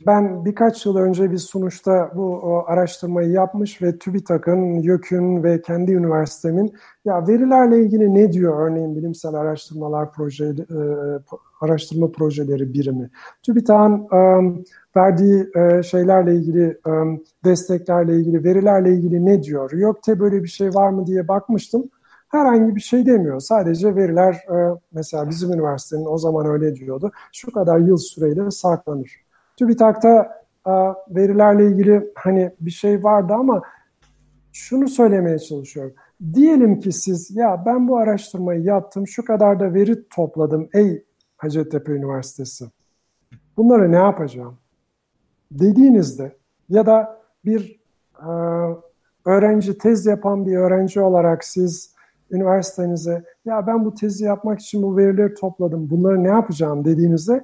[0.05, 6.73] ben birkaç yıl önce bir sunuşta bu araştırmayı yapmış ve TÜBİTAK'ın, YÖK'ün ve kendi üniversitemin
[7.05, 10.79] ya verilerle ilgili ne diyor örneğin bilimsel araştırmalar proje, e,
[11.61, 13.09] araştırma projeleri birimi.
[13.43, 14.63] TÜBİTAK'ın e,
[14.95, 16.91] verdiği e, şeylerle ilgili, e,
[17.45, 19.71] desteklerle ilgili, verilerle ilgili ne diyor?
[19.71, 21.89] YÖK'te böyle bir şey var mı diye bakmıştım.
[22.29, 23.39] Herhangi bir şey demiyor.
[23.39, 27.11] Sadece veriler e, mesela bizim üniversitenin o zaman öyle diyordu.
[27.33, 29.25] Şu kadar yıl süreyle saklanır.
[29.57, 30.71] TÜBİTAK'ta e,
[31.09, 33.61] verilerle ilgili hani bir şey vardı ama
[34.53, 35.93] şunu söylemeye çalışıyorum.
[36.33, 41.03] Diyelim ki siz ya ben bu araştırmayı yaptım, şu kadar da veri topladım ey
[41.37, 42.65] Hacettepe Üniversitesi.
[43.57, 44.57] Bunları ne yapacağım?
[45.51, 46.37] Dediğinizde
[46.69, 47.81] ya da bir
[48.19, 48.29] e,
[49.25, 51.95] öğrenci, tez yapan bir öğrenci olarak siz
[52.31, 57.43] üniversitenize ya ben bu tezi yapmak için bu verileri topladım, bunları ne yapacağım dediğinizde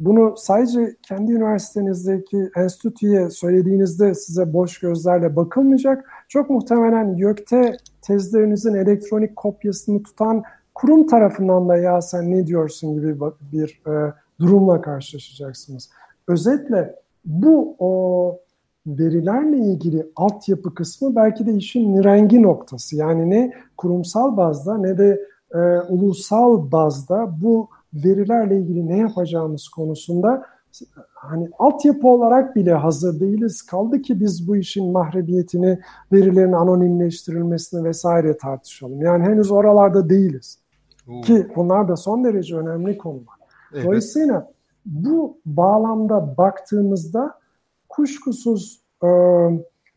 [0.00, 6.10] bunu sadece kendi üniversitenizdeki enstitüye söylediğinizde size boş gözlerle bakılmayacak.
[6.28, 10.42] Çok muhtemelen YÖK'te tezlerinizin elektronik kopyasını tutan
[10.74, 13.16] kurum tarafından da ya sen ne diyorsun gibi
[13.52, 15.90] bir e, durumla karşılaşacaksınız.
[16.28, 16.94] Özetle
[17.30, 18.38] bu o
[18.86, 22.96] verilerle ilgili altyapı kısmı belki de işin nirengi noktası.
[22.96, 25.20] Yani ne kurumsal bazda ne de
[25.54, 25.58] e,
[25.88, 30.42] ulusal bazda bu verilerle ilgili ne yapacağımız konusunda
[31.14, 33.62] hani altyapı olarak bile hazır değiliz.
[33.62, 35.78] Kaldı ki biz bu işin mahremiyetini,
[36.12, 39.02] verilerin anonimleştirilmesini vesaire tartışalım.
[39.02, 40.58] Yani henüz oralarda değiliz.
[41.08, 41.20] Oo.
[41.20, 43.34] Ki bunlar da son derece önemli konular.
[43.74, 43.84] Evet.
[43.84, 44.50] Dolayısıyla
[44.86, 47.34] bu bağlamda baktığımızda
[47.88, 49.08] kuşkusuz e,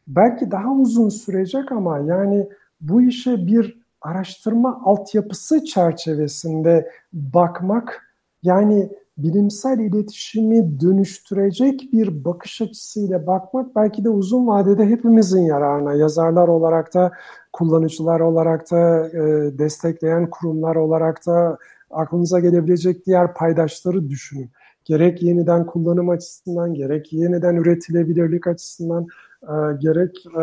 [0.08, 2.50] belki daha uzun sürecek ama yani
[2.82, 8.04] bu işe bir araştırma altyapısı çerçevesinde bakmak
[8.44, 15.94] yani bilimsel iletişimi dönüştürecek bir bakış açısıyla bakmak belki de uzun vadede hepimizin yararına.
[15.94, 17.12] Yazarlar olarak da,
[17.54, 21.58] kullanıcılar olarak da, e, destekleyen kurumlar olarak da
[21.92, 24.52] aklınıza gelebilecek diğer paydaşları düşünün.
[24.86, 29.08] Gerek yeniden kullanım açısından, gerek yeniden üretilebilirlik açısından,
[29.44, 30.42] e, gerek e,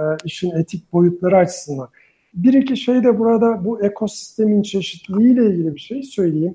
[0.00, 1.88] e, işin etik boyutları açısından.
[2.34, 6.54] Bir iki şey de burada bu ekosistemin çeşitliliğiyle ilgili bir şey söyleyeyim.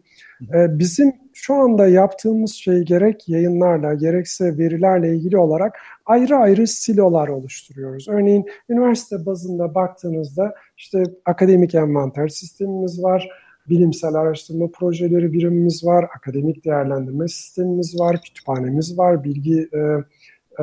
[0.52, 8.08] Bizim şu anda yaptığımız şey gerek yayınlarla gerekse verilerle ilgili olarak ayrı ayrı silolar oluşturuyoruz.
[8.10, 13.30] Örneğin üniversite bazında baktığınızda işte akademik envanter sistemimiz var,
[13.70, 19.80] bilimsel araştırma projeleri birimimiz var, akademik değerlendirme sistemimiz var, kütüphanemiz var, bilgi e,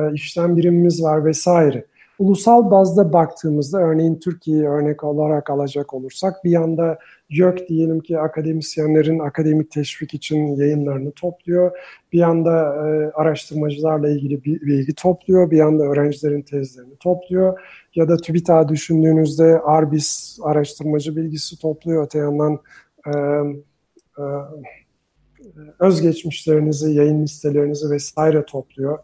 [0.01, 1.85] e, işlem birimimiz var vesaire.
[2.19, 6.99] Ulusal bazda baktığımızda örneğin Türkiye'yi örnek olarak alacak olursak bir yanda
[7.29, 11.71] YÖK diyelim ki akademisyenlerin akademik teşvik için yayınlarını topluyor.
[12.13, 15.51] Bir yanda e, araştırmacılarla ilgili bilgi topluyor.
[15.51, 17.59] Bir yanda öğrencilerin tezlerini topluyor.
[17.95, 22.05] Ya da TÜBİTAK düşündüğünüzde ARBIS araştırmacı bilgisi topluyor.
[22.05, 22.59] Öte yandan
[25.79, 28.99] özgeçmişlerinizi, yayın listelerinizi vesaire topluyor.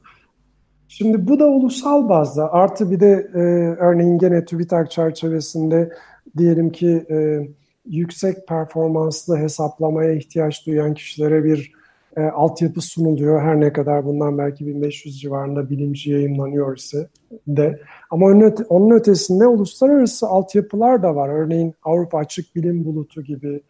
[0.88, 3.40] Şimdi bu da ulusal bazda artı bir de e,
[3.80, 5.92] örneğin gene TÜBİTAK çerçevesinde
[6.38, 7.48] diyelim ki e,
[7.86, 11.72] yüksek performanslı hesaplamaya ihtiyaç duyan kişilere bir
[12.18, 13.42] e, altyapı sunuluyor.
[13.42, 17.10] Her ne kadar bundan belki 1500 civarında bilimci yayınlanıyor ise
[17.48, 17.80] de.
[18.10, 21.30] Ama onun, onun ötesinde uluslararası altyapılar da var.
[21.30, 23.62] Örneğin Avrupa Açık Bilim Bulutu gibi,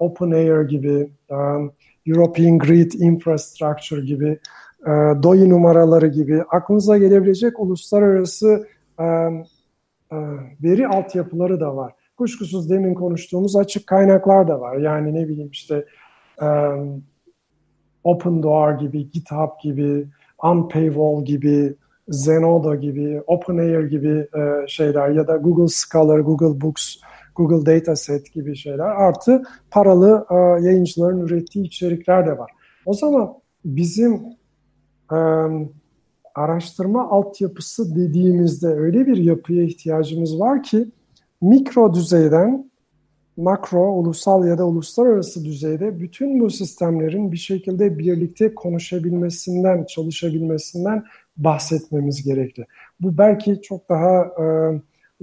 [0.00, 1.36] OpenAIR gibi, e,
[2.06, 4.38] European Grid Infrastructure gibi
[4.86, 4.90] e,
[5.22, 8.66] DOI numaraları gibi aklınıza gelebilecek uluslararası
[9.00, 10.16] e, e,
[10.62, 11.92] veri altyapıları da var.
[12.16, 14.76] Kuşkusuz demin konuştuğumuz açık kaynaklar da var.
[14.76, 15.84] Yani ne bileyim işte
[18.04, 20.06] Open Door gibi, GitHub gibi,
[20.44, 21.74] Unpaywall gibi,
[22.08, 24.26] Zenodo gibi, OpenAIR gibi
[24.66, 26.96] şeyler ya da Google Scholar, Google Books,
[27.36, 30.26] Google Dataset gibi şeyler artı paralı
[30.62, 32.50] yayıncıların ürettiği içerikler de var.
[32.86, 34.14] O zaman bizim
[35.12, 35.18] e,
[36.34, 40.88] araştırma altyapısı dediğimizde öyle bir yapıya ihtiyacımız var ki
[41.40, 42.70] mikro düzeyden
[43.36, 51.04] makro, ulusal ya da uluslararası düzeyde bütün bu sistemlerin bir şekilde birlikte konuşabilmesinden, çalışabilmesinden
[51.36, 52.66] bahsetmemiz gerekli.
[53.00, 54.44] Bu belki çok daha e,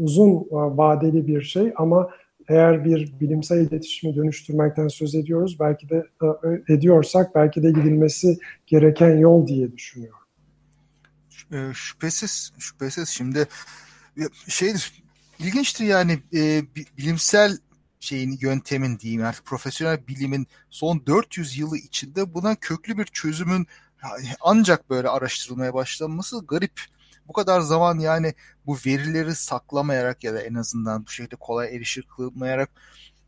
[0.03, 2.09] uzun e, vadeli bir şey ama
[2.49, 9.17] eğer bir bilimsel iletişimi dönüştürmekten söz ediyoruz, belki de e, ediyorsak belki de gidilmesi gereken
[9.17, 10.17] yol diye düşünüyorum.
[11.51, 13.09] E, şüphesiz, şüphesiz.
[13.09, 13.47] Şimdi
[14.47, 15.03] şeydir,
[15.39, 16.63] ilginçtir yani e,
[16.97, 17.57] bilimsel
[17.99, 23.67] şeyin yöntemin diyeyim artık profesyonel bilimin son 400 yılı içinde buna köklü bir çözümün
[24.41, 26.81] ancak böyle araştırılmaya başlanması garip
[27.31, 28.33] bu kadar zaman yani
[28.65, 32.69] bu verileri saklamayarak ya da en azından bu şekilde kolay erişir kılmayarak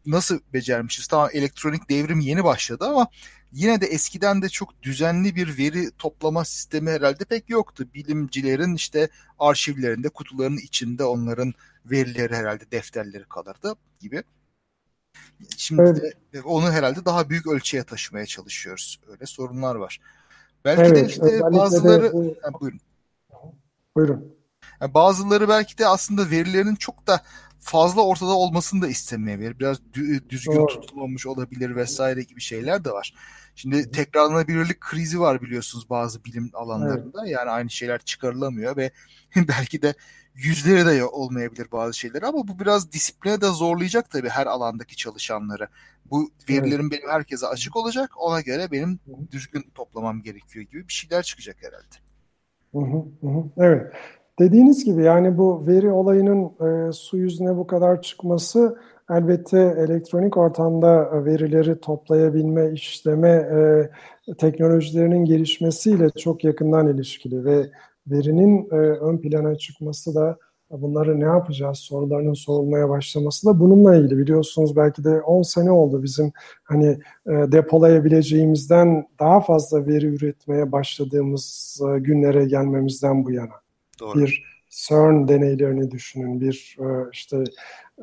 [0.05, 1.07] nasıl becermişiz?
[1.07, 3.07] Tamam elektronik devrim yeni başladı ama
[3.51, 7.87] yine de eskiden de çok düzenli bir veri toplama sistemi herhalde pek yoktu.
[7.93, 11.53] Bilimcilerin işte arşivlerinde, kutuların içinde onların
[11.85, 14.23] verileri herhalde defterleri kalırdı gibi.
[15.57, 16.33] Şimdi evet.
[16.33, 18.99] de onu herhalde daha büyük ölçüye taşımaya çalışıyoruz.
[19.07, 19.99] Öyle sorunlar var.
[20.65, 22.03] Belki evet, de işte bazıları...
[22.03, 22.35] De bu...
[22.41, 22.79] ha, buyurun.
[23.95, 24.35] Buyurun.
[24.81, 27.21] Yani bazıları belki de aslında verilerin çok da
[27.59, 29.59] fazla ortada olmasını da istemeyebilir.
[29.59, 29.93] Biraz
[30.29, 30.67] düzgün Doğru.
[30.67, 33.13] tutulmamış olabilir vesaire gibi şeyler de var.
[33.55, 37.19] Şimdi tekrarlanabilirlik krizi var biliyorsunuz bazı bilim alanlarında.
[37.21, 37.31] Evet.
[37.31, 38.91] Yani aynı şeyler çıkarılamıyor ve
[39.35, 39.93] belki de
[40.35, 45.67] yüzleri de olmayabilir bazı şeyler ama bu biraz disipline de zorlayacak tabii her alandaki çalışanları.
[46.05, 46.91] Bu verilerin evet.
[46.91, 48.11] benim herkese açık olacak.
[48.17, 48.99] Ona göre benim
[49.31, 52.02] düzgün toplamam gerekiyor gibi bir şeyler çıkacak herhalde.
[53.57, 53.93] Evet.
[54.39, 58.77] Dediğiniz gibi yani bu veri olayının e, su yüzüne bu kadar çıkması
[59.09, 63.89] elbette elektronik ortamda verileri toplayabilme, işleme e,
[64.37, 67.69] teknolojilerinin gelişmesiyle çok yakından ilişkili ve
[68.07, 70.37] verinin e, ön plana çıkması da
[70.81, 76.03] bunları ne yapacağız sorularının sorulmaya başlaması da bununla ilgili biliyorsunuz belki de 10 sene oldu
[76.03, 76.31] bizim
[76.63, 76.87] hani
[77.27, 83.53] e, depolayabileceğimizden daha fazla veri üretmeye başladığımız e, günlere gelmemizden bu yana.
[83.99, 84.19] Doğru.
[84.19, 87.43] Bir CERN deneylerini düşünün, bir e, işte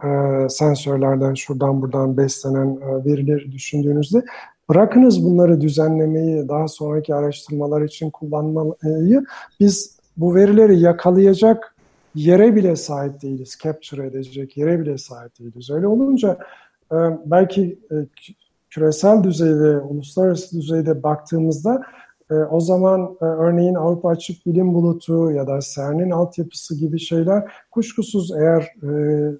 [0.04, 0.08] e,
[0.48, 4.24] sensörlerden şuradan buradan beslenen e, verileri düşündüğünüzde
[4.68, 9.24] bırakınız bunları düzenlemeyi, daha sonraki araştırmalar için kullanmayı
[9.60, 11.69] biz bu verileri yakalayacak
[12.14, 13.58] yere bile sahip değiliz.
[13.62, 15.70] Capture edecek yere bile sahip değiliz.
[15.70, 16.38] Öyle olunca
[16.92, 16.96] e,
[17.26, 17.96] belki e,
[18.70, 21.82] küresel düzeyde, uluslararası düzeyde baktığımızda
[22.30, 28.32] e, o zaman örneğin Avrupa Açık Bilim Bulutu ya da CERN'in altyapısı gibi şeyler kuşkusuz
[28.32, 28.72] eğer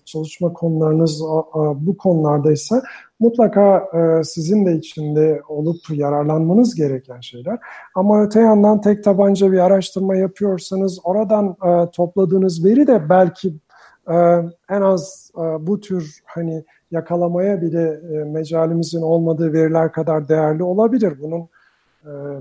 [0.04, 1.22] çalışma konularınız
[1.74, 2.82] bu konulardaysa
[3.20, 3.84] mutlaka
[4.24, 7.58] sizin de içinde olup yararlanmanız gereken şeyler.
[7.94, 11.56] Ama öte yandan tek tabanca bir araştırma yapıyorsanız oradan
[11.92, 13.54] topladığınız veri de belki
[14.70, 21.14] en az bu tür hani yakalamaya bile mecalimizin olmadığı veriler kadar değerli olabilir.
[21.22, 21.48] Bunun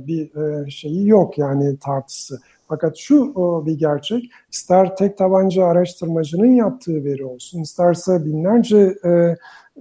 [0.07, 0.31] bir
[0.71, 2.39] şeyi yok yani tartısı.
[2.67, 3.33] Fakat şu
[3.65, 8.95] bir gerçek, ister tek tabanca araştırmacının yaptığı veri olsun, isterse binlerce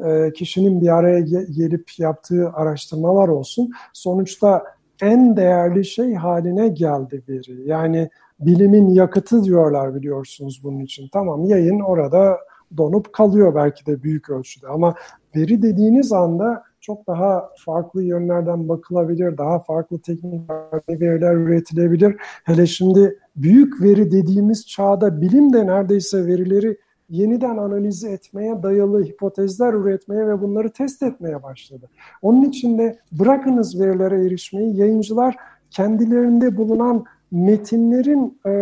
[0.05, 1.21] e, kişinin bir araya
[1.57, 3.73] gelip yaptığı araştırmalar olsun.
[3.93, 4.65] Sonuçta
[5.03, 7.69] en değerli şey haline geldi veri.
[7.69, 8.09] Yani
[8.41, 11.09] bilimin yakıtı diyorlar biliyorsunuz bunun için.
[11.13, 12.39] Tamam yayın orada
[12.77, 14.95] donup kalıyor belki de büyük ölçüde ama
[15.37, 20.51] veri dediğiniz anda çok daha farklı yönlerden bakılabilir, daha farklı teknik
[20.89, 22.17] veriler üretilebilir.
[22.45, 26.79] Hele şimdi büyük veri dediğimiz çağda bilim de neredeyse verileri
[27.11, 31.89] yeniden analiz etmeye dayalı hipotezler üretmeye ve bunları test etmeye başladı.
[32.23, 35.37] Onun için de bırakınız verilere erişmeyi, yayıncılar
[35.71, 38.53] kendilerinde bulunan metinlerin e,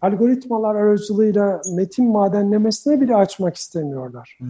[0.00, 4.38] algoritmalar aracılığıyla metin madenlemesine bile açmak istemiyorlar.
[4.38, 4.48] Hmm.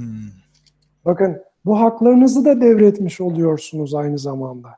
[1.04, 4.68] Bakın bu haklarınızı da devretmiş oluyorsunuz aynı zamanda.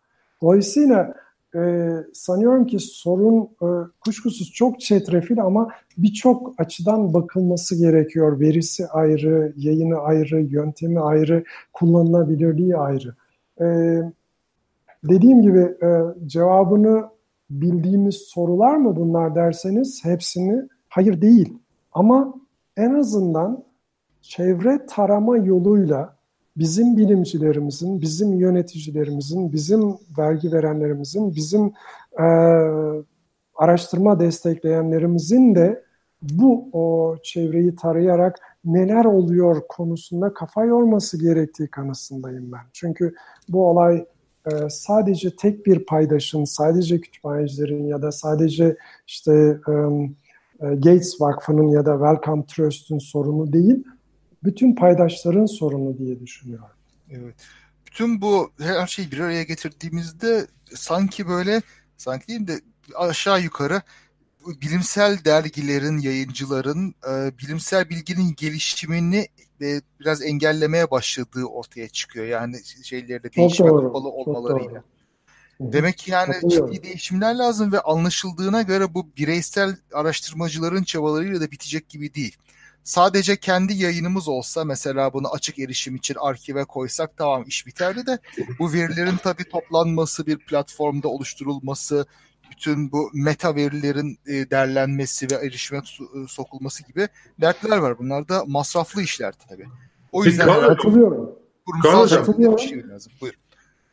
[0.43, 1.14] Dolayısıyla
[1.55, 3.68] e, sanıyorum ki sorun e,
[4.01, 5.68] kuşkusuz çok çetrefil ama
[5.99, 8.41] birçok açıdan bakılması gerekiyor.
[8.41, 13.14] Verisi ayrı, yayını ayrı, yöntemi ayrı, kullanılabilirliği ayrı.
[13.61, 13.66] E,
[15.05, 15.89] dediğim gibi e,
[16.26, 17.05] cevabını
[17.51, 21.59] bildiğimiz sorular mı bunlar derseniz hepsini hayır değil.
[21.93, 22.34] Ama
[22.76, 23.64] en azından
[24.22, 26.17] çevre tarama yoluyla
[26.59, 31.72] bizim bilimcilerimizin, bizim yöneticilerimizin, bizim vergi verenlerimizin, bizim
[32.18, 32.26] e,
[33.54, 35.82] araştırma destekleyenlerimizin de
[36.22, 42.61] bu o çevreyi tarayarak neler oluyor konusunda kafa yorması gerektiği kanısındayım ben.
[42.72, 43.14] Çünkü
[43.48, 44.06] bu olay
[44.46, 49.72] e, sadece tek bir paydaşın, sadece kütüphanecilerin ya da sadece işte e,
[50.66, 53.84] e Gates Vakfı'nın ya da Wellcome Trust'un sorunu değil
[54.45, 56.76] bütün paydaşların sorunu diye düşünüyorum.
[57.11, 57.34] Evet.
[57.86, 61.62] Bütün bu her şeyi bir araya getirdiğimizde sanki böyle
[61.97, 62.61] sanki değil de
[62.95, 63.82] aşağı yukarı
[64.47, 69.28] bilimsel dergilerin, yayıncıların e, bilimsel bilginin gelişimini
[69.62, 72.26] e, biraz engellemeye başladığı ortaya çıkıyor.
[72.26, 74.82] Yani şeylerde değişime kapalı olmalarıyla.
[75.61, 81.89] Demek ki yani ciddi değişimler lazım ve anlaşıldığına göre bu bireysel araştırmacıların çabalarıyla da bitecek
[81.89, 82.36] gibi değil
[82.89, 88.18] sadece kendi yayınımız olsa mesela bunu açık erişim için arkive koysak tamam iş biterdi de
[88.59, 92.07] bu verilerin tabii toplanması bir platformda oluşturulması
[92.51, 95.80] bütün bu meta verilerin e, derlenmesi ve erişime
[96.28, 97.09] sokulması gibi
[97.41, 97.99] dertler var.
[97.99, 99.66] Bunlar da masraflı işler tabii.
[100.12, 101.39] O yüzden katılıyorum.
[101.66, 102.59] Kurumsal katılıyorum.
[102.59, 103.12] şey lazım.
[103.20, 103.34] Buyur.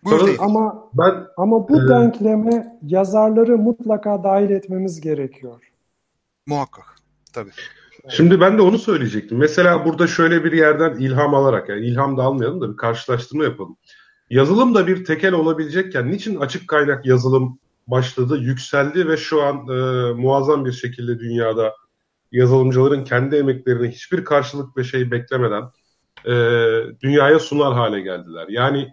[0.04, 1.88] Buyur ama ben ama bu e...
[1.88, 5.72] denkleme yazarları mutlaka dahil etmemiz gerekiyor.
[6.48, 6.96] Muhakkak.
[7.34, 7.52] Tabii.
[8.10, 9.38] Şimdi ben de onu söyleyecektim.
[9.38, 13.78] Mesela burada şöyle bir yerden ilham alarak yani ilham da almayalım da bir karşılaştırma yapalım.
[14.30, 20.14] Yazılım da bir tekel olabilecekken niçin açık kaynak yazılım başladı, yükseldi ve şu an e,
[20.14, 21.74] muazzam bir şekilde dünyada
[22.32, 25.64] yazılımcıların kendi emeklerine hiçbir karşılık ve şey beklemeden
[26.26, 26.34] e,
[27.02, 28.46] dünyaya sunar hale geldiler.
[28.50, 28.90] Yani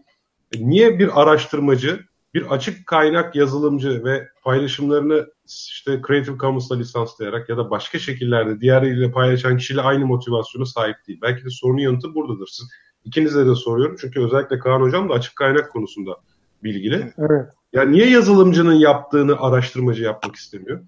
[0.54, 2.00] niye bir araştırmacı
[2.34, 9.10] bir açık kaynak yazılımcı ve paylaşımlarını işte Creative Commons'la lisanslayarak ya da başka şekillerde diğerleriyle
[9.10, 11.18] paylaşan kişiyle aynı motivasyona sahip değil.
[11.22, 12.46] Belki de sorunun yanıtı buradadır.
[12.46, 12.68] Siz
[13.04, 16.16] ikinize de soruyorum çünkü özellikle Kaan Hocam da açık kaynak konusunda
[16.64, 17.12] bilgili.
[17.18, 17.48] Evet.
[17.72, 20.80] Yani niye yazılımcının yaptığını araştırmacı yapmak istemiyor?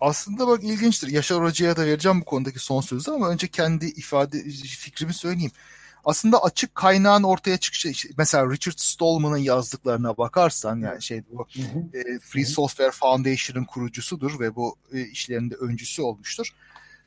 [0.00, 1.08] Aslında bak ilginçtir.
[1.08, 4.38] Yaşar Hoca'ya da vereceğim bu konudaki son sözü ama önce kendi ifade
[4.78, 5.52] fikrimi söyleyeyim.
[6.04, 11.46] Aslında açık kaynağın ortaya çıkışı işte mesela Richard Stallman'ın yazdıklarına bakarsan yani şey bu
[11.94, 16.48] e, Free Software Foundation'ın kurucusudur ve bu e, işlerinde öncüsü olmuştur.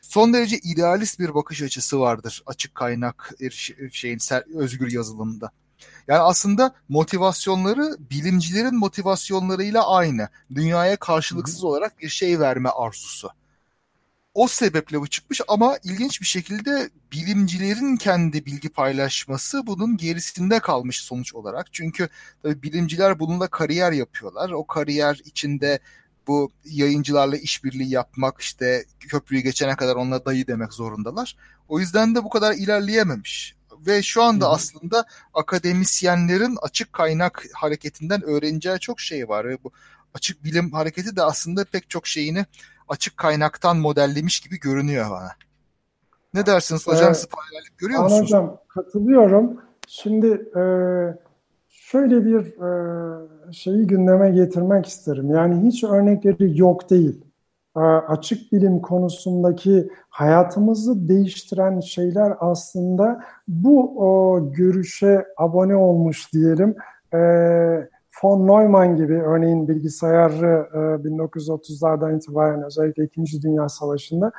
[0.02, 3.34] Son derece idealist bir bakış açısı vardır açık kaynak
[3.92, 4.20] şeyin
[4.56, 5.52] özgür yazılımda.
[6.08, 10.30] Yani aslında motivasyonları bilimcilerin motivasyonlarıyla aynı.
[10.56, 13.30] Dünyaya karşılıksız olarak bir şey verme arzusu.
[14.38, 21.02] O sebeple bu çıkmış ama ilginç bir şekilde bilimcilerin kendi bilgi paylaşması bunun gerisinde kalmış
[21.02, 21.74] sonuç olarak.
[21.74, 22.10] Çünkü
[22.44, 24.50] tabii bilimciler bununla kariyer yapıyorlar.
[24.50, 25.80] O kariyer içinde
[26.28, 31.36] bu yayıncılarla işbirliği yapmak işte köprüyü geçene kadar onunla dayı demek zorundalar.
[31.68, 33.56] O yüzden de bu kadar ilerleyememiş.
[33.88, 34.54] Ve şu anda Hı-hı.
[34.54, 39.50] aslında akademisyenlerin açık kaynak hareketinden öğreneceği çok şey var.
[39.50, 39.72] Ve bu
[40.18, 42.46] açık bilim hareketi de aslında pek çok şeyini
[42.90, 45.32] açık kaynaktan modellemiş gibi görünüyor bana.
[46.34, 47.06] Ne dersiniz hocam?
[47.06, 47.18] Evet.
[47.18, 47.28] Siz
[47.78, 48.22] görüyor musunuz?
[48.24, 49.62] Hocam katılıyorum.
[49.88, 50.64] Şimdi e,
[51.70, 52.42] şöyle bir
[53.50, 55.30] e, şeyi gündeme getirmek isterim.
[55.30, 57.22] Yani hiç örnekleri yok değil.
[57.76, 66.76] E, açık bilim konusundaki hayatımızı değiştiren şeyler aslında bu o, görüşe abone olmuş diyelim.
[67.14, 67.20] E,
[68.24, 73.42] von Neumann gibi örneğin bilgisayarı e, 1930'lardan itibaren özellikle 2.
[73.42, 74.32] Dünya Savaşı'nda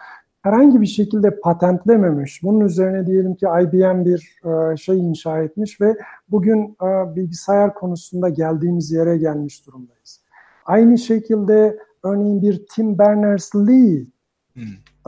[0.43, 2.43] herhangi bir şekilde patentlememiş.
[2.43, 5.97] Bunun üzerine diyelim ki IBM bir e, şey inşa etmiş ve
[6.29, 10.21] bugün e, bilgisayar konusunda geldiğimiz yere gelmiş durumdayız.
[10.65, 14.07] Aynı şekilde örneğin bir Tim Berners-Lee
[14.55, 14.63] hmm.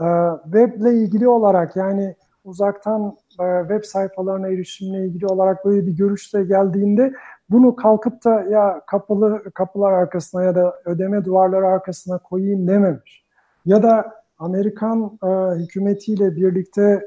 [0.05, 0.07] e,
[0.43, 3.15] weble ilgili olarak yani uzaktan
[3.67, 7.13] web sayfalarına erişimle ilgili olarak böyle bir görüşte geldiğinde
[7.51, 13.25] bunu kalkıp da ya kapılı kapılar arkasına ya da ödeme duvarları arkasına koyayım dememiş.
[13.65, 17.05] Ya da Amerikan e, hükümetiyle birlikte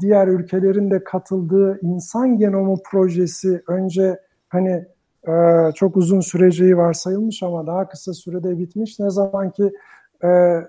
[0.00, 4.86] diğer ülkelerin de katıldığı insan genomu projesi önce hani
[5.28, 5.32] e,
[5.74, 8.98] çok uzun süreceği varsayılmış ama daha kısa sürede bitmiş.
[8.98, 9.72] Ne zaman ki
[10.24, 10.60] e,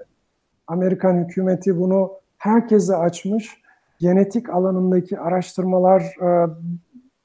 [0.67, 3.61] Amerikan hükümeti bunu herkese açmış,
[3.99, 6.49] genetik alanındaki araştırmalar e,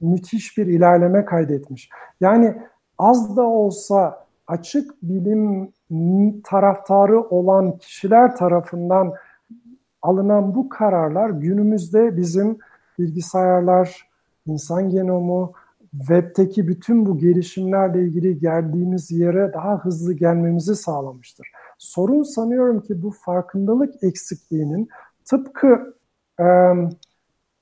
[0.03, 1.91] müthiş bir ilerleme kaydetmiş.
[2.21, 2.57] Yani
[2.99, 5.73] az da olsa açık bilim
[6.45, 9.15] taraftarı olan kişiler tarafından
[10.03, 12.59] alınan bu kararlar günümüzde bizim
[12.99, 14.09] bilgisayarlar,
[14.47, 15.53] insan genomu,
[15.99, 21.53] webteki bütün bu gelişimlerle ilgili geldiğimiz yere daha hızlı gelmemizi sağlamıştır.
[21.79, 24.89] Sorun sanıyorum ki bu farkındalık eksikliğinin
[25.25, 25.95] tıpkı
[26.41, 26.45] e,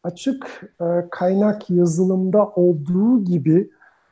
[0.02, 3.70] açık e, kaynak yazılımda olduğu gibi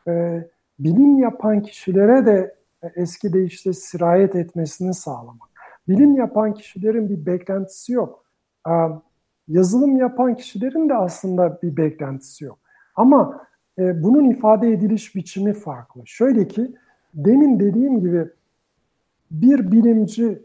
[0.09, 0.45] e,
[0.79, 2.55] bilim yapan kişilere de
[2.95, 5.49] eski deyişle sirayet etmesini sağlamak.
[5.89, 8.25] Bilim yapan kişilerin bir beklentisi yok.
[8.69, 8.73] E,
[9.49, 12.59] yazılım yapan kişilerin de aslında bir beklentisi yok.
[12.97, 13.47] Ama
[13.79, 16.03] e, bunun ifade ediliş biçimi farklı.
[16.07, 16.75] Şöyle ki
[17.15, 18.29] demin dediğim gibi
[19.31, 20.43] bir bilimci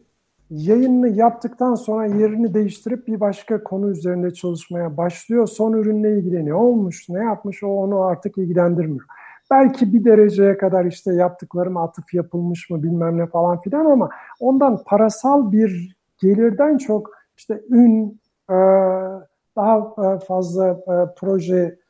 [0.53, 5.47] yayınını yaptıktan sonra yerini değiştirip bir başka konu üzerinde çalışmaya başlıyor.
[5.47, 9.05] Son ürünle ilgili ne olmuş, ne yapmış o onu artık ilgilendirmiyor.
[9.51, 14.83] Belki bir dereceye kadar işte yaptıklarım atıf yapılmış mı bilmem ne falan filan ama ondan
[14.85, 18.55] parasal bir gelirden çok işte ün, e,
[19.55, 21.83] daha e, fazla e, proje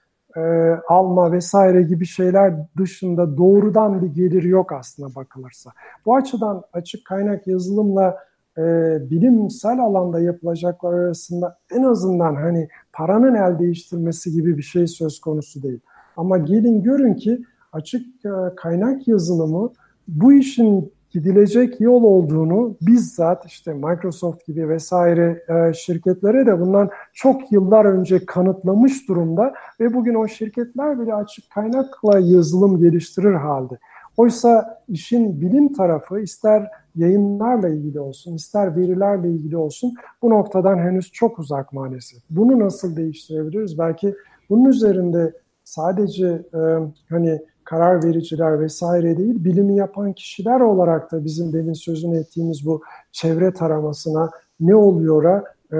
[0.89, 5.71] alma vesaire gibi şeyler dışında doğrudan bir gelir yok aslında bakılırsa.
[6.05, 8.17] Bu açıdan açık kaynak yazılımla
[8.57, 8.61] e,
[9.09, 15.63] bilimsel alanda yapılacaklar arasında en azından hani paranın el değiştirmesi gibi bir şey söz konusu
[15.63, 15.79] değil.
[16.17, 17.41] Ama gelin görün ki
[17.71, 19.71] açık e, kaynak yazılımı
[20.07, 27.51] bu işin gidilecek yol olduğunu bizzat işte Microsoft gibi vesaire e, şirketlere de bundan çok
[27.51, 33.79] yıllar önce kanıtlamış durumda ve bugün o şirketler bile açık kaynakla yazılım geliştirir halde.
[34.17, 41.11] Oysa işin bilim tarafı ister yayınlarla ilgili olsun, ister verilerle ilgili olsun bu noktadan henüz
[41.11, 42.19] çok uzak maalesef.
[42.29, 43.77] Bunu nasıl değiştirebiliriz?
[43.77, 44.15] Belki
[44.49, 45.33] bunun üzerinde
[45.63, 46.61] sadece e,
[47.09, 52.81] hani karar vericiler vesaire değil, bilimi yapan kişiler olarak da bizim demin sözünü ettiğimiz bu
[53.11, 55.79] çevre taramasına ne oluyor'a e,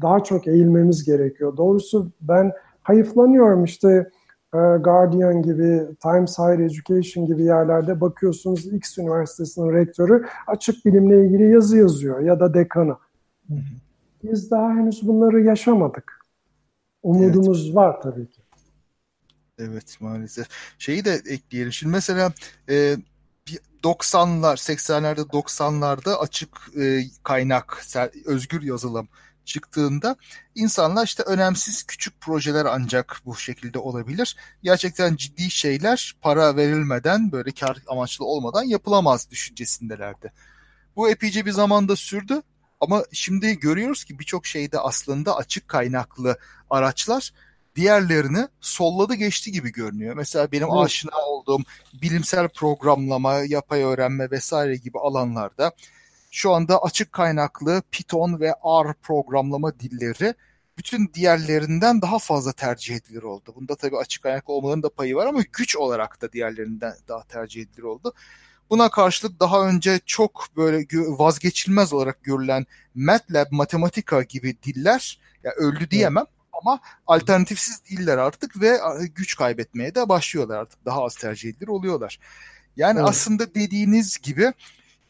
[0.00, 1.56] daha çok eğilmemiz gerekiyor.
[1.56, 2.52] Doğrusu ben
[2.82, 4.10] hayıflanıyorum işte
[4.84, 11.78] Guardian gibi, Times Higher Education gibi yerlerde bakıyorsunuz X Üniversitesi'nin rektörü açık bilimle ilgili yazı
[11.78, 12.96] yazıyor ya da dekanı.
[14.22, 16.20] Biz daha henüz bunları yaşamadık.
[17.02, 17.76] Umudumuz evet.
[17.76, 18.42] var tabii ki.
[19.58, 20.48] Evet maalesef.
[20.78, 21.72] Şeyi de ekleyelim.
[21.72, 22.32] Şimdi mesela
[22.70, 22.96] e,
[23.82, 26.48] 90'lar, 80'lerde 90'larda açık
[26.80, 27.82] e, kaynak,
[28.26, 29.08] özgür yazılım
[29.44, 30.16] çıktığında
[30.54, 34.36] insanlar işte önemsiz küçük projeler ancak bu şekilde olabilir.
[34.62, 40.32] Gerçekten ciddi şeyler para verilmeden böyle kar amaçlı olmadan yapılamaz düşüncesindelerdi.
[40.96, 42.42] Bu epeyce bir zamanda sürdü
[42.80, 46.38] ama şimdi görüyoruz ki birçok şeyde aslında açık kaynaklı
[46.70, 47.32] araçlar
[47.76, 50.14] diğerlerini solladı geçti gibi görünüyor.
[50.16, 50.84] Mesela benim evet.
[50.84, 51.62] aşina olduğum
[52.02, 55.72] bilimsel programlama, yapay öğrenme vesaire gibi alanlarda
[56.34, 60.34] şu anda açık kaynaklı Python ve R programlama dilleri
[60.78, 63.52] bütün diğerlerinden daha fazla tercih edilir oldu.
[63.56, 67.62] Bunda tabii açık kaynaklı olmaların da payı var ama güç olarak da diğerlerinden daha tercih
[67.62, 68.12] edilir oldu.
[68.70, 70.86] Buna karşılık daha önce çok böyle
[71.18, 78.78] vazgeçilmez olarak görülen MATLAB, Matematika gibi diller ya öldü diyemem ama alternatifsiz değiller artık ve
[79.14, 80.84] güç kaybetmeye de başlıyorlar artık.
[80.84, 82.18] Daha az tercih edilir oluyorlar.
[82.76, 83.08] Yani evet.
[83.08, 84.52] aslında dediğiniz gibi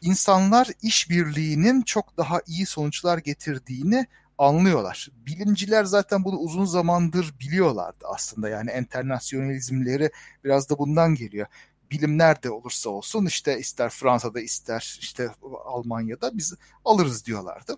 [0.05, 5.09] insanlar işbirliğinin çok daha iyi sonuçlar getirdiğini anlıyorlar.
[5.15, 8.49] Bilimciler zaten bunu uzun zamandır biliyorlardı aslında.
[8.49, 10.09] Yani enternasyonalizmleri
[10.43, 11.47] biraz da bundan geliyor.
[11.91, 15.29] Bilim nerede olursa olsun işte ister Fransa'da ister işte
[15.65, 16.53] Almanya'da biz
[16.85, 17.77] alırız diyorlardı.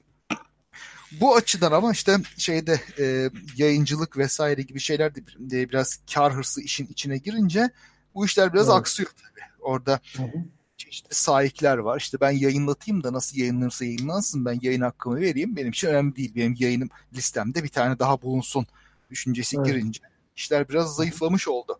[1.11, 6.85] Bu açıdan ama işte şeyde e, yayıncılık vesaire gibi şeyler de biraz kar hırsı işin
[6.87, 7.69] içine girince
[8.15, 8.77] bu işler biraz evet.
[8.77, 9.45] aksıyor tabii.
[9.59, 10.56] Orada hı hı.
[10.77, 11.99] Çeşitli sahipler var.
[11.99, 15.55] İşte ben yayınlatayım da nasıl yayınlanırsa yayınlansın ben yayın hakkımı vereyim.
[15.55, 16.35] Benim için önemli değil.
[16.35, 18.67] Benim yayınım listemde bir tane daha bulunsun
[19.09, 19.65] düşüncesi evet.
[19.65, 19.99] girince
[20.35, 21.79] işler biraz zayıflamış oldu.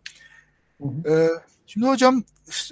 [0.82, 1.14] Hı hı.
[1.14, 1.28] Ee,
[1.66, 2.24] şimdi hocam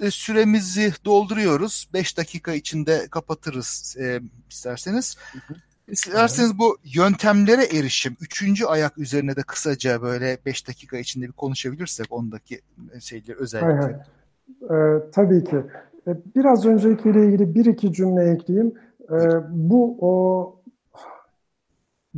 [0.09, 1.89] süremizi dolduruyoruz.
[1.93, 5.17] 5 dakika içinde kapatırız e, isterseniz.
[5.31, 5.57] Hı hı.
[5.87, 12.05] İsterseniz bu yöntemlere erişim, üçüncü ayak üzerine de kısaca böyle beş dakika içinde bir konuşabilirsek
[12.09, 12.61] ondaki
[12.99, 13.81] şeyleri özellikle.
[13.81, 13.97] Hayır.
[14.63, 15.55] Ee, tabii ki.
[16.07, 18.73] Ee, biraz öncekiyle ilgili bir iki cümle ekleyeyim.
[19.11, 19.15] Ee,
[19.49, 20.53] bu o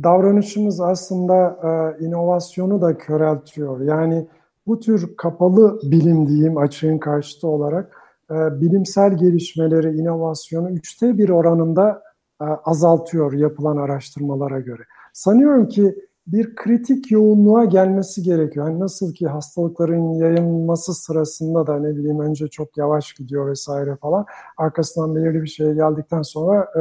[0.02, 3.80] davranışımız aslında e, inovasyonu da köreltiyor.
[3.80, 4.26] Yani
[4.66, 7.96] bu tür kapalı bilim diyeyim açığın karşıtı olarak
[8.30, 12.02] e, bilimsel gelişmeleri, inovasyonu üçte bir oranında
[12.40, 14.82] e, azaltıyor yapılan araştırmalara göre.
[15.12, 15.94] Sanıyorum ki
[16.32, 18.68] bir kritik yoğunluğa gelmesi gerekiyor.
[18.68, 24.26] Yani nasıl ki hastalıkların yayılması sırasında da ne bileyim önce çok yavaş gidiyor vesaire falan.
[24.56, 26.80] Arkasından belirli bir şey geldikten sonra e,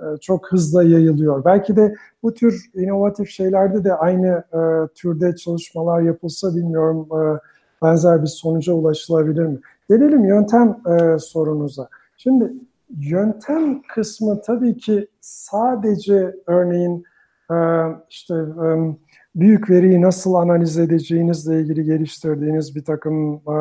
[0.00, 1.44] e, çok hızla yayılıyor.
[1.44, 4.60] Belki de bu tür inovatif şeylerde de aynı e,
[4.94, 7.40] türde çalışmalar yapılsa bilmiyorum e,
[7.82, 9.58] benzer bir sonuca ulaşılabilir mi?
[9.88, 11.88] Gelelim yöntem e, sorunuza.
[12.16, 12.52] Şimdi
[12.98, 17.04] Yöntem kısmı tabii ki sadece örneğin
[18.10, 18.66] işte e,
[19.34, 23.58] büyük veriyi nasıl analiz edeceğinizle ilgili geliştirdiğiniz bir takım e,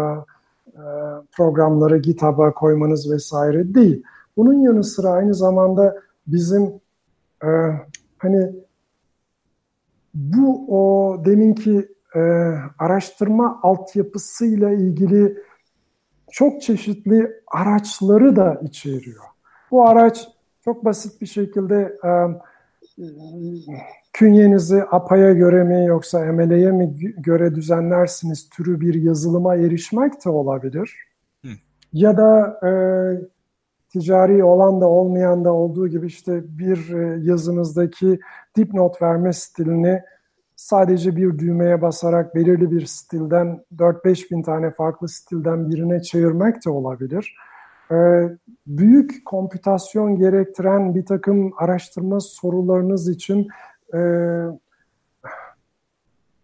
[1.31, 4.03] programları GitHub'a koymanız vesaire değil.
[4.37, 5.95] Bunun yanı sıra aynı zamanda
[6.27, 6.73] bizim
[8.17, 8.51] hani
[10.13, 11.87] bu o deminki
[12.79, 15.37] araştırma altyapısıyla ilgili
[16.31, 19.23] çok çeşitli araçları da içeriyor.
[19.71, 20.27] Bu araç
[20.65, 22.09] çok basit bir şekilde e,
[24.13, 30.95] künyenizi APA'ya göre mi yoksa ML'ye mi göre düzenlersiniz türü bir yazılıma erişmek de olabilir.
[31.45, 31.49] Hı.
[31.93, 32.71] Ya da e,
[33.89, 38.19] ticari olan da olmayan da olduğu gibi işte bir e, yazınızdaki
[38.57, 40.01] dipnot verme stilini
[40.55, 46.69] sadece bir düğmeye basarak belirli bir stilden 4-5 bin tane farklı stilden birine çevirmek de
[46.69, 47.35] olabilir.
[47.91, 48.29] Ee,
[48.67, 53.47] büyük komputasyon gerektiren bir takım araştırma sorularınız için
[53.93, 53.99] e,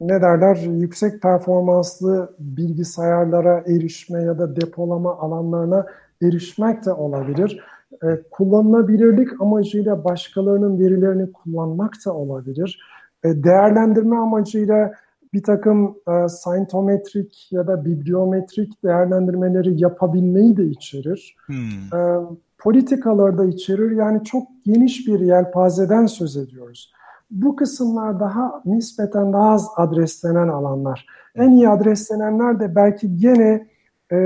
[0.01, 5.85] ne derler yüksek performanslı bilgisayarlara erişme ya da depolama alanlarına
[6.21, 7.63] erişmek de olabilir.
[8.03, 12.79] Ee, kullanılabilirlik amacıyla başkalarının verilerini kullanmak da olabilir
[13.25, 14.93] e, değerlendirme amacıyla
[15.33, 21.35] bir takım e, scientometrik ya da bibliometrik değerlendirmeleri yapabilmeyi de içerir.
[21.45, 21.99] Hmm.
[21.99, 22.19] E,
[22.57, 23.91] politikaları da içerir.
[23.91, 26.93] Yani çok geniş bir yelpazeden söz ediyoruz.
[27.31, 31.05] Bu kısımlar daha nispeten daha az adreslenen alanlar.
[31.35, 33.67] En iyi adreslenenler de belki gene
[34.11, 34.17] e,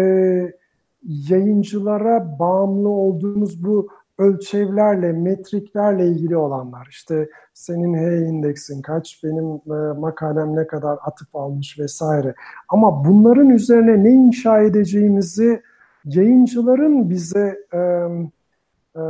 [1.03, 3.87] yayıncılara bağımlı olduğumuz bu
[4.19, 6.87] ölçevlerle, metriklerle ilgili olanlar.
[6.89, 12.35] İşte senin H indeksin kaç, benim e, makalem ne kadar atıp almış vesaire.
[12.69, 15.61] Ama bunların üzerine ne inşa edeceğimizi
[16.05, 17.77] yayıncıların bize e,
[18.95, 19.03] e,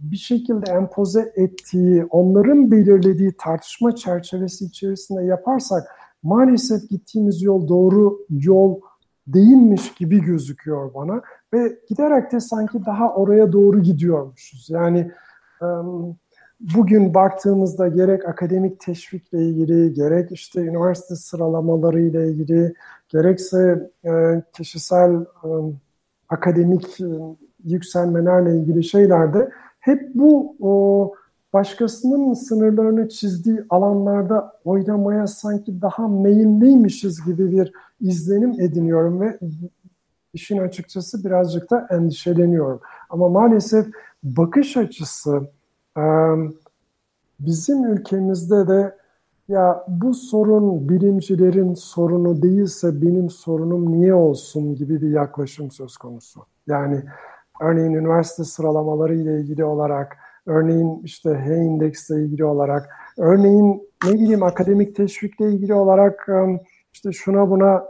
[0.00, 5.82] bir şekilde empoze ettiği, onların belirlediği tartışma çerçevesi içerisinde yaparsak
[6.22, 8.80] maalesef gittiğimiz yol doğru yol
[9.26, 11.22] değilmiş gibi gözüküyor bana
[11.54, 14.70] ve giderek de sanki daha oraya doğru gidiyormuşuz.
[14.70, 15.10] Yani
[16.60, 22.74] bugün baktığımızda gerek akademik teşvikle ilgili, gerek işte üniversite sıralamaları ile ilgili,
[23.08, 25.24] gerekse e, kişisel
[26.28, 27.06] akademik e,
[27.64, 29.50] yükselmelerle ilgili şeylerde
[29.80, 31.14] hep bu o,
[31.52, 39.38] başkasının sınırlarını çizdiği alanlarda oynamaya sanki daha meyilliymişiz gibi bir izlenim ediniyorum ve
[40.34, 42.80] işin açıkçası birazcık da endişeleniyorum.
[43.10, 43.86] Ama maalesef
[44.22, 45.40] bakış açısı
[47.40, 48.96] bizim ülkemizde de
[49.48, 56.40] ya bu sorun bilimcilerin sorunu değilse benim sorunum niye olsun gibi bir yaklaşım söz konusu.
[56.66, 57.02] Yani
[57.60, 60.16] örneğin üniversite sıralamaları ile ilgili olarak,
[60.46, 62.88] örneğin işte H-index ile ilgili olarak,
[63.18, 66.28] örneğin ne bileyim akademik teşvikle ilgili olarak
[66.92, 67.84] işte şuna buna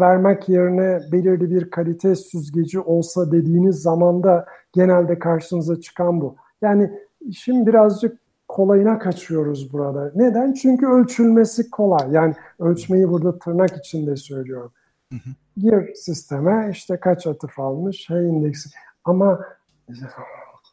[0.00, 6.36] vermek yerine belirli bir kalite süzgeci olsa dediğiniz zaman da genelde karşınıza çıkan bu.
[6.62, 6.90] Yani
[7.20, 8.18] işin birazcık
[8.48, 10.12] kolayına kaçıyoruz burada.
[10.14, 10.52] Neden?
[10.52, 12.12] Çünkü ölçülmesi kolay.
[12.12, 14.72] Yani ölçmeyi burada tırnak içinde söylüyorum.
[15.56, 18.70] Gir sisteme işte kaç atıf almış, H indeksi.
[19.04, 19.40] Ama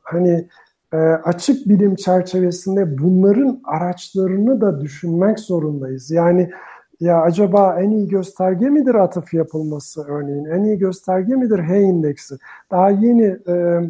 [0.03, 0.47] hani
[0.93, 6.11] e, açık bilim çerçevesinde bunların araçlarını da düşünmek zorundayız.
[6.11, 6.51] Yani
[6.99, 10.45] ya acaba en iyi gösterge midir atıf yapılması örneğin?
[10.45, 12.35] En iyi gösterge midir H indeksi?
[12.71, 13.81] Daha yeni e,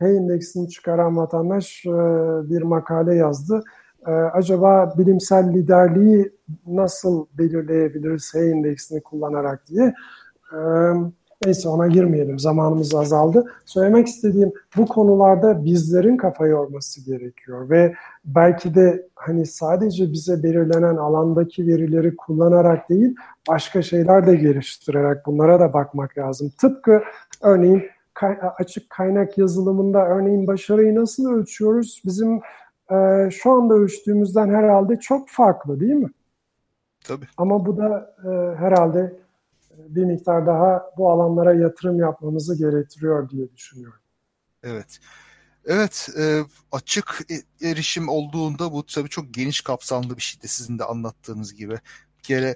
[0.00, 1.90] H indeksini çıkaran vatandaş e,
[2.50, 3.64] bir makale yazdı.
[4.06, 6.32] E, acaba bilimsel liderliği
[6.66, 9.94] nasıl belirleyebiliriz H indeksini kullanarak diye.
[10.52, 10.58] E,
[11.44, 12.38] Neyse ona girmeyelim.
[12.38, 13.52] Zamanımız azaldı.
[13.64, 17.94] Söylemek istediğim bu konularda bizlerin kafa yorması gerekiyor ve
[18.24, 23.16] belki de hani sadece bize belirlenen alandaki verileri kullanarak değil
[23.48, 26.52] başka şeyler de geliştirerek bunlara da bakmak lazım.
[26.60, 27.02] Tıpkı
[27.42, 27.82] örneğin
[28.58, 32.02] açık kaynak yazılımında örneğin başarıyı nasıl ölçüyoruz?
[32.04, 32.40] Bizim
[32.90, 36.10] e, şu anda ölçtüğümüzden herhalde çok farklı değil mi?
[37.04, 37.26] Tabii.
[37.36, 39.21] Ama bu da e, herhalde
[39.78, 44.00] bir miktar daha bu alanlara yatırım yapmamızı gerektiriyor diye düşünüyorum.
[44.62, 44.98] Evet.
[45.66, 46.40] Evet, e,
[46.72, 51.54] açık e, erişim olduğunda bu tabii çok geniş kapsamlı bir şey de sizin de anlattığınız
[51.54, 51.78] gibi.
[52.18, 52.54] Bir kere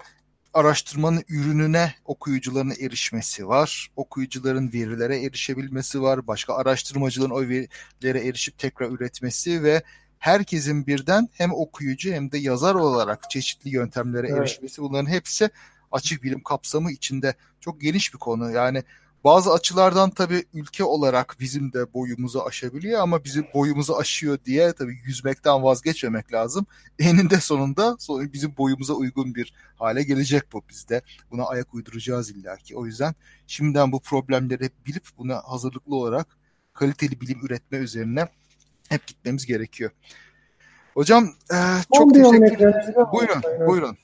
[0.55, 3.90] araştırmanın ürününe okuyucuların erişmesi var.
[3.97, 6.26] Okuyucuların verilere erişebilmesi var.
[6.26, 9.82] Başka araştırmacıların o verilere erişip tekrar üretmesi ve
[10.18, 14.38] herkesin birden hem okuyucu hem de yazar olarak çeşitli yöntemlere evet.
[14.38, 15.51] erişmesi bunların hepsi
[15.97, 18.51] açık bilim kapsamı içinde çok geniş bir konu.
[18.51, 18.82] Yani
[19.27, 24.98] bazı açılardan tabii ülke olarak bizim de boyumuzu aşabiliyor ama bizim boyumuzu aşıyor diye tabii
[25.05, 26.66] yüzmekten vazgeçmemek lazım.
[26.98, 27.97] Eninde sonunda
[28.32, 30.62] bizim boyumuza uygun bir hale gelecek bu.
[30.68, 32.77] Biz de buna ayak uyduracağız illaki.
[32.77, 33.14] O yüzden
[33.47, 36.27] şimdiden bu problemleri bilip buna hazırlıklı olarak
[36.73, 38.28] kaliteli bilim üretme üzerine
[38.89, 39.90] hep gitmemiz gerekiyor.
[40.94, 41.56] Hocam e,
[41.94, 43.06] çok teşekkür ederim.
[43.12, 43.97] Buyurun, buyurun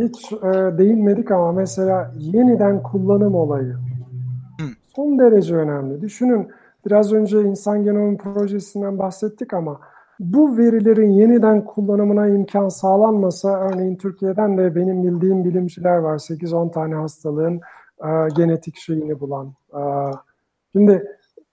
[0.00, 3.74] hiç e, değinmedik ama mesela yeniden kullanım olayı
[4.98, 6.00] son derece önemli.
[6.00, 6.48] Düşünün
[6.86, 9.80] biraz önce insan genomu projesinden bahsettik ama
[10.20, 16.94] bu verilerin yeniden kullanımına imkan sağlanmasa örneğin Türkiye'den de benim bildiğim bilimciler var 8-10 tane
[16.94, 17.60] hastalığın
[18.04, 19.52] e, genetik şeyini bulan.
[19.74, 19.80] E,
[20.72, 21.04] şimdi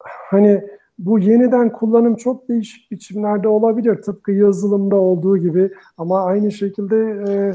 [0.06, 0.64] hani
[1.00, 4.02] bu yeniden kullanım çok değişik biçimlerde olabilir.
[4.02, 6.96] Tıpkı yazılımda olduğu gibi ama aynı şekilde
[7.30, 7.54] e,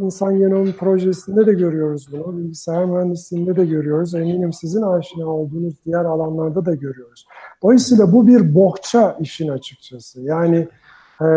[0.00, 2.38] insan genom projesinde de görüyoruz bunu.
[2.38, 4.14] Bilgisayar mühendisliğinde de görüyoruz.
[4.14, 7.26] Eminim sizin aşina olduğunuz diğer alanlarda da görüyoruz.
[7.62, 10.20] Dolayısıyla bu bir bohça işin açıkçası.
[10.20, 10.68] Yani
[11.20, 11.28] e,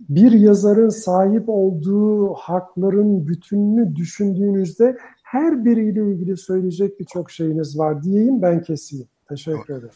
[0.00, 8.42] bir yazarın sahip olduğu hakların bütününü düşündüğünüzde her biriyle ilgili söyleyecek birçok şeyiniz var diyeyim
[8.42, 9.06] ben keseyim.
[9.28, 9.90] Teşekkür ederim.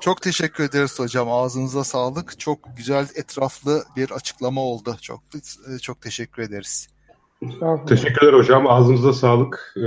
[0.00, 1.32] Çok teşekkür ederiz hocam.
[1.32, 2.38] Ağzınıza sağlık.
[2.38, 4.96] Çok güzel, etraflı bir açıklama oldu.
[5.00, 5.22] Çok
[5.82, 6.88] çok teşekkür ederiz.
[7.86, 8.66] Teşekkürler hocam.
[8.66, 9.74] Ağzınıza sağlık.
[9.76, 9.80] Ee,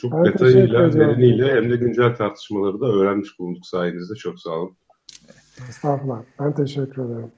[0.00, 4.14] çok evet, detayıyla, deriniyle hem de güncel tartışmaları da öğrenmiş bulunduk sayenizde.
[4.14, 4.76] Çok sağ olun.
[5.68, 6.22] Estağfurullah.
[6.40, 7.32] Ben teşekkür ederim.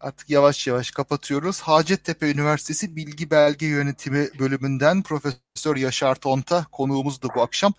[0.00, 1.60] Artık yavaş yavaş kapatıyoruz.
[1.60, 7.72] Hacettepe Üniversitesi Bilgi Belge Yönetimi bölümünden Profesör Yaşar Tonta konuğumuzdu bu akşam.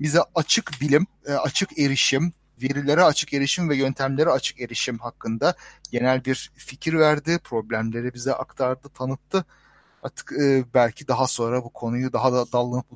[0.00, 2.32] Bize açık bilim, e, açık erişim,
[2.62, 5.54] verilere açık erişim ve yöntemlere açık erişim hakkında
[5.90, 7.38] genel bir fikir verdi.
[7.44, 9.44] Problemleri bize aktardı, tanıttı.
[10.02, 12.86] Artık e, belki daha sonra bu konuyu daha da dallanıp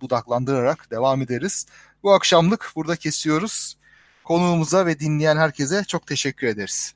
[0.00, 1.66] budaklandırarak devam ederiz.
[2.02, 3.78] Bu akşamlık burada kesiyoruz.
[4.24, 6.94] Konuğumuza ve dinleyen herkese çok teşekkür ederiz.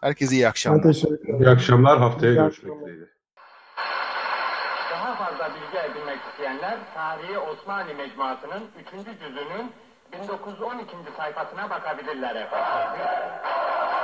[0.00, 0.82] Herkese iyi akşamlar.
[0.82, 1.98] teşekkür İyi akşamlar.
[1.98, 3.08] Haftaya iyi görüşmek üzere.
[4.92, 9.20] Daha fazla bilgi edinmek isteyenler Tarihi Osmanlı Mecmuası'nın 3.
[9.20, 9.72] cüzünün
[10.12, 10.96] 1912.
[11.16, 13.02] sayfasına bakabilirler efendim.
[13.44, 13.97] Ah,